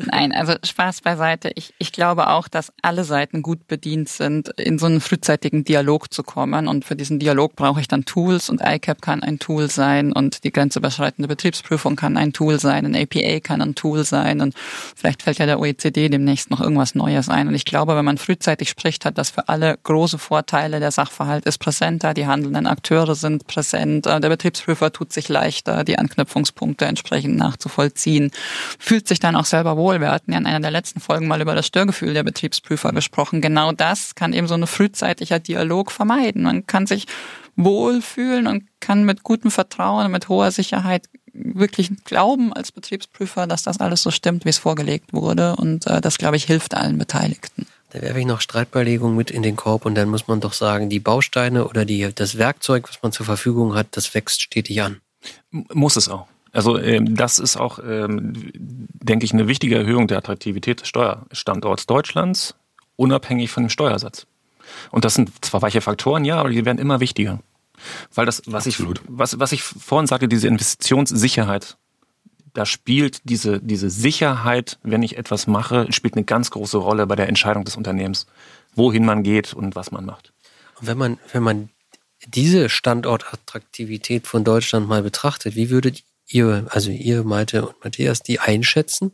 [0.06, 1.50] Nein, also Spaß beiseite.
[1.56, 6.12] Ich, ich glaube auch, dass alle Seiten gut bedient sind, in so einen frühzeitigen Dialog
[6.12, 6.68] zu kommen.
[6.68, 10.44] Und für diesen Dialog brauche ich dann Tools und ICAP kann ein Tool sein und
[10.44, 14.54] die grenzüberschreitende Betriebsprüfung kann ein Tool sein, ein APA kann ein Tool sein und
[14.94, 17.48] vielleicht fällt ja der OECD demnächst noch irgendwas Neues ein.
[17.48, 20.78] Und ich glaube, wenn man frühzeitig spricht, hat das für alle große Vorteile.
[20.78, 25.98] Der Sachverhalt ist präsenter, die handelnden Akteure sind präsent, der Betriebsprüfer tut sich leichter, die
[25.98, 28.30] Anknüpfungspunkte entsprechend nachzuvollziehen,
[28.78, 30.00] fühlt sich dann auch selber wohl.
[30.00, 33.40] Wir hatten ja in einer der letzten Folgen mal über das Störgefühl der Betriebsprüfer gesprochen.
[33.40, 36.42] Genau das kann eben so ein frühzeitiger Dialog vermeiden.
[36.42, 37.06] Man kann sich
[37.56, 43.62] wohlfühlen und kann mit gutem Vertrauen und mit hoher Sicherheit wirklich glauben als Betriebsprüfer, dass
[43.62, 45.56] das alles so stimmt, wie es vorgelegt wurde.
[45.56, 47.66] Und äh, das, glaube ich, hilft allen Beteiligten.
[47.90, 50.88] Da werfe ich noch Streitbeilegung mit in den Korb und dann muss man doch sagen,
[50.88, 55.00] die Bausteine oder die, das Werkzeug, was man zur Verfügung hat, das wächst stetig an.
[55.50, 56.26] Muss es auch.
[56.52, 61.86] Also ähm, das ist auch, ähm, denke ich, eine wichtige Erhöhung der Attraktivität des Steuerstandorts
[61.86, 62.54] Deutschlands,
[62.96, 64.26] unabhängig von dem Steuersatz.
[64.90, 67.40] Und das sind zwar weiche Faktoren, ja, aber die werden immer wichtiger.
[68.14, 68.98] Weil das, was Absolut.
[68.98, 71.76] ich, was, was ich vorhin sagte, diese Investitionssicherheit,
[72.52, 77.16] da spielt diese, diese Sicherheit, wenn ich etwas mache, spielt eine ganz große Rolle bei
[77.16, 78.26] der Entscheidung des Unternehmens,
[78.74, 80.32] wohin man geht und was man macht.
[80.80, 81.70] Und wenn man, wenn man
[82.26, 88.40] diese Standortattraktivität von Deutschland mal betrachtet, wie würdet ihr, also ihr, Malte und Matthias, die
[88.40, 89.12] einschätzen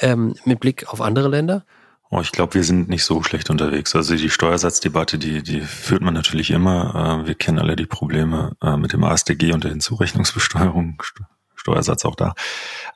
[0.00, 1.64] ähm, mit Blick auf andere Länder?
[2.10, 3.94] Oh, ich glaube, wir sind nicht so schlecht unterwegs.
[3.94, 7.22] Also die Steuersatzdebatte, die, die führt man natürlich immer.
[7.22, 11.02] Äh, wir kennen alle die Probleme äh, mit dem ASDG und der Hinzurechnungsbesteuerung.
[11.54, 12.34] Steuersatz auch da.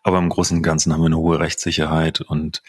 [0.03, 2.63] Aber im Großen und Ganzen haben wir eine hohe Rechtssicherheit und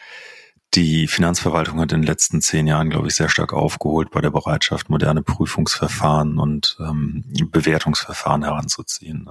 [0.74, 4.30] die Finanzverwaltung hat in den letzten zehn Jahren, glaube ich, sehr stark aufgeholt bei der
[4.30, 9.30] Bereitschaft, moderne Prüfungsverfahren und ähm, Bewertungsverfahren heranzuziehen.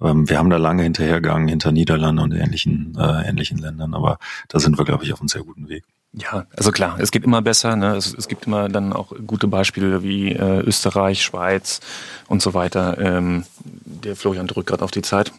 [0.00, 4.18] Ähm, wir haben da lange hinterhergegangen, hinter Niederlanden und ähnlichen, äh, ähnlichen Ländern, aber
[4.48, 5.84] da sind wir, glaube ich, auf einem sehr guten Weg.
[6.18, 7.76] Ja, also klar, es geht immer besser.
[7.76, 7.94] Ne?
[7.94, 11.80] Es, es gibt immer dann auch gute Beispiele wie äh, Österreich, Schweiz
[12.26, 12.96] und so weiter.
[12.98, 15.30] Ähm, der Florian drückt gerade auf die Zeit.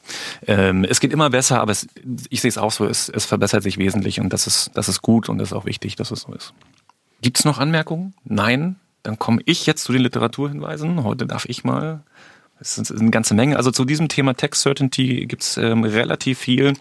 [0.45, 1.87] Ähm, es geht immer besser, aber es,
[2.29, 5.01] ich sehe es auch so, es, es verbessert sich wesentlich und das ist, das ist
[5.01, 6.53] gut und das ist auch wichtig, dass es so ist.
[7.21, 8.13] Gibt es noch Anmerkungen?
[8.23, 8.75] Nein?
[9.01, 11.03] Dann komme ich jetzt zu den Literaturhinweisen.
[11.03, 12.01] Heute darf ich mal.
[12.59, 13.57] Es ist eine ganze Menge.
[13.57, 16.73] Also zu diesem Thema Text Certainty gibt es ähm, relativ viel.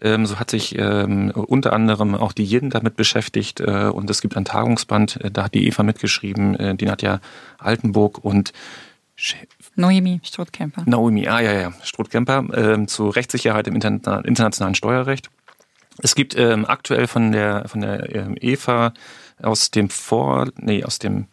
[0.00, 4.22] Ähm, so hat sich ähm, unter anderem auch die Yin damit beschäftigt äh, und es
[4.22, 7.20] gibt ein Tagungsband, äh, da hat die Eva mitgeschrieben, äh, die Nadja
[7.58, 8.52] Altenburg und
[9.76, 10.84] Noemi Strothkemper.
[10.86, 15.28] Noemi, ah ja, ja, Strothkemper ähm, zu Rechtssicherheit im interna internationalen Steuerrecht.
[15.98, 18.94] Es gibt ähm, aktuell von der von der ähm, Eva
[19.42, 21.26] aus dem Vor, nee, aus dem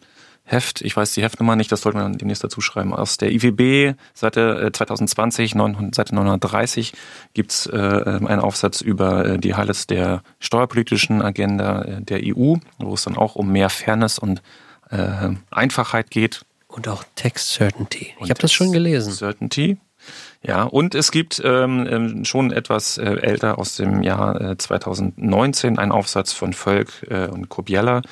[0.50, 2.94] Heft, ich weiß die Heftnummer nicht, das sollte man demnächst dazu schreiben.
[2.94, 6.94] Aus der IWB Seite 2020, 900, Seite 930
[7.34, 12.94] gibt's äh, einen Aufsatz über äh, die Highlights der steuerpolitischen Agenda äh, der EU, wo
[12.94, 14.42] es dann auch um mehr Fairness und
[14.90, 16.46] äh, Einfachheit geht.
[16.66, 18.14] Und auch Text Certainty.
[18.20, 19.12] Ich habe das schon gelesen.
[19.12, 19.76] Certainty.
[20.42, 25.78] Ja, und es gibt ähm, ähm, schon etwas äh, älter aus dem Jahr äh, 2019
[25.78, 28.02] einen Aufsatz von Völk äh, und Kobiella äh,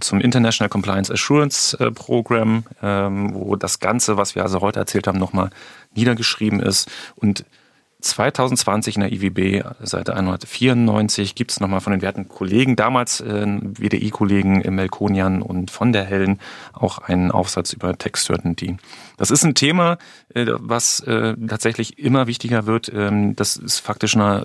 [0.00, 5.06] zum International Compliance Assurance äh, Program, ähm, wo das Ganze, was wir also heute erzählt
[5.06, 5.50] haben, nochmal
[5.94, 6.90] niedergeschrieben ist.
[7.16, 7.44] Und
[8.04, 13.46] 2020 in der IWB, Seite 194, gibt es nochmal von den werten Kollegen, damals äh,
[13.46, 16.38] WDI-Kollegen im Melkonian und von der Hellen,
[16.74, 18.76] auch einen Aufsatz über Text Certainty.
[19.16, 19.98] Das ist ein Thema,
[20.34, 22.92] äh, was äh, tatsächlich immer wichtiger wird.
[22.94, 24.44] Ähm, das ist faktisch eine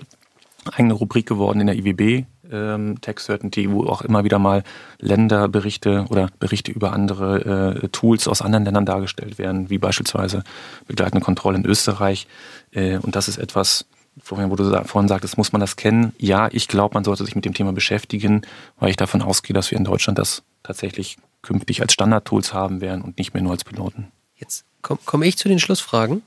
[0.72, 4.62] eigene Rubrik geworden in der IWB, ähm, Tax Certainty, wo auch immer wieder mal
[4.98, 10.42] Länderberichte oder Berichte über andere äh, Tools aus anderen Ländern dargestellt werden, wie beispielsweise
[10.86, 12.26] begleitende Kontrolle in Österreich.
[12.72, 13.86] Äh, und das ist etwas,
[14.28, 16.12] wo du vorhin sagtest, muss man das kennen?
[16.18, 18.42] Ja, ich glaube, man sollte sich mit dem Thema beschäftigen,
[18.78, 23.02] weil ich davon ausgehe, dass wir in Deutschland das tatsächlich künftig als Standardtools haben werden
[23.02, 24.08] und nicht mehr nur als Piloten.
[24.36, 26.22] Jetzt komme komm ich zu den Schlussfragen.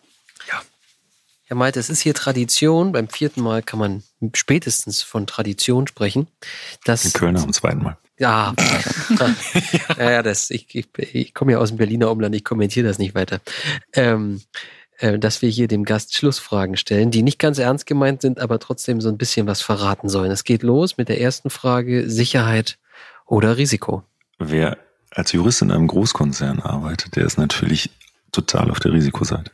[1.53, 1.57] Ja.
[1.57, 2.91] Herr Meite, es ist hier Tradition.
[2.91, 6.27] Beim vierten Mal kann man spätestens von Tradition sprechen.
[6.85, 7.97] Dass, In Köln am zweiten Mal.
[8.19, 8.53] Ja,
[9.97, 12.99] ja, ja das, ich, ich, ich komme ja aus dem Berliner Umland, ich kommentiere das
[12.99, 13.39] nicht weiter.
[13.93, 14.41] Ähm,
[14.97, 18.59] äh, dass wir hier dem Gast Schlussfragen stellen, die nicht ganz ernst gemeint sind, aber
[18.59, 20.31] trotzdem so ein bisschen was verraten sollen.
[20.31, 22.77] Es geht los mit der ersten Frage, Sicherheit
[23.25, 24.03] oder Risiko.
[24.39, 24.77] Wer
[25.11, 27.89] als Jurist in einem Großkonzern arbeitet, der ist natürlich
[28.31, 29.51] total auf der Risikoseite.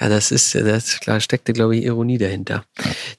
[0.00, 2.64] Ja, das ist, das klar, steckte, glaube ich, Ironie dahinter.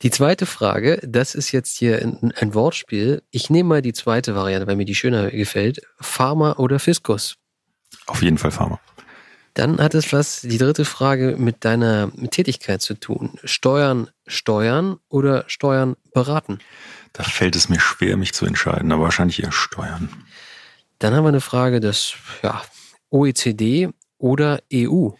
[0.02, 3.22] Die zweite Frage, das ist jetzt hier ein, ein Wortspiel.
[3.32, 5.82] Ich nehme mal die zweite Variante, weil mir die schöner gefällt.
[6.00, 7.36] Pharma oder Fiskus?
[8.08, 8.80] Auf jeden Fall Pharma.
[9.56, 13.40] Dann hat es was, die dritte Frage, mit deiner Tätigkeit zu tun.
[13.46, 16.60] Steuern steuern oder Steuern beraten?
[17.14, 20.10] Da fällt es mir schwer, mich zu entscheiden, aber wahrscheinlich eher Steuern.
[21.00, 22.62] Dann haben wir eine Frage des ja,
[23.10, 25.12] OECD oder EU.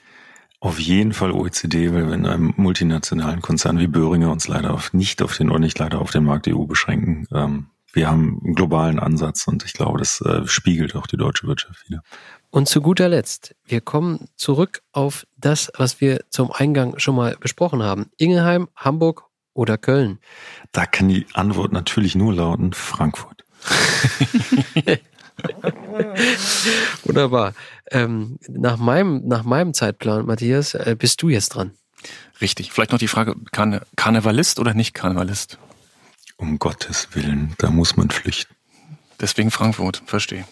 [0.66, 4.94] Auf jeden Fall OECD, weil wir in einem multinationalen Konzern wie Böhringer uns leider auf,
[4.94, 7.28] nicht auf den oder nicht leider auf den Markt EU beschränken.
[7.32, 11.46] Ähm, wir haben einen globalen Ansatz und ich glaube, das äh, spiegelt auch die deutsche
[11.46, 12.02] Wirtschaft wieder.
[12.50, 17.38] Und zu guter Letzt, wir kommen zurück auf das, was wir zum Eingang schon mal
[17.40, 18.10] besprochen haben.
[18.18, 20.18] Ingelheim, Hamburg oder Köln?
[20.72, 23.46] Da kann die Antwort natürlich nur lauten Frankfurt.
[27.04, 27.54] Wunderbar.
[27.92, 31.72] Ähm, nach, meinem, nach meinem Zeitplan, Matthias, äh, bist du jetzt dran.
[32.42, 32.72] Richtig.
[32.72, 35.58] Vielleicht noch die Frage, Karne Karnevalist oder nicht Karnevalist?
[36.38, 38.54] Um Gottes Willen, da muss man flüchten.
[39.20, 40.46] Deswegen Frankfurt, verstehe.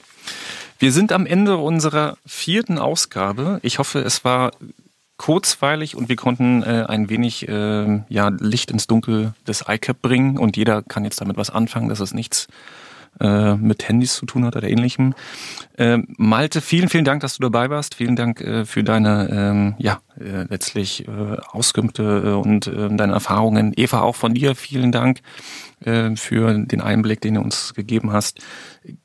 [0.79, 3.59] Wir sind am Ende unserer vierten Ausgabe.
[3.63, 4.51] Ich hoffe, es war
[5.17, 10.37] kurzweilig und wir konnten äh, ein wenig äh, ja, Licht ins Dunkel des iCap bringen
[10.37, 12.47] und jeder kann jetzt damit was anfangen, dass es nichts
[13.19, 15.13] äh, mit Handys zu tun hat oder ähnlichem.
[15.77, 17.95] Äh, Malte, vielen, vielen Dank, dass du dabei warst.
[17.95, 23.13] Vielen Dank äh, für deine ähm, ja, äh, letztlich äh, Auskünfte äh, und äh, deine
[23.13, 23.73] Erfahrungen.
[23.75, 25.19] Eva, auch von dir vielen Dank
[25.81, 28.39] äh, für den Einblick, den du uns gegeben hast.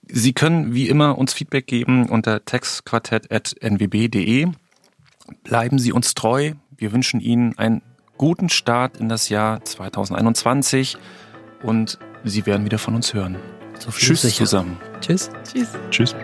[0.07, 4.49] Sie können wie immer uns Feedback geben unter textquartett.nwb.de.
[5.45, 6.53] Bleiben Sie uns treu.
[6.77, 7.83] Wir wünschen Ihnen einen
[8.17, 10.97] guten Start in das Jahr 2021
[11.63, 13.37] und Sie werden wieder von uns hören.
[13.79, 14.45] So viel Tschüss sicher.
[14.45, 14.79] zusammen.
[15.01, 15.31] Tschüss.
[15.53, 15.69] Tschüss.
[15.91, 16.15] Tschüss.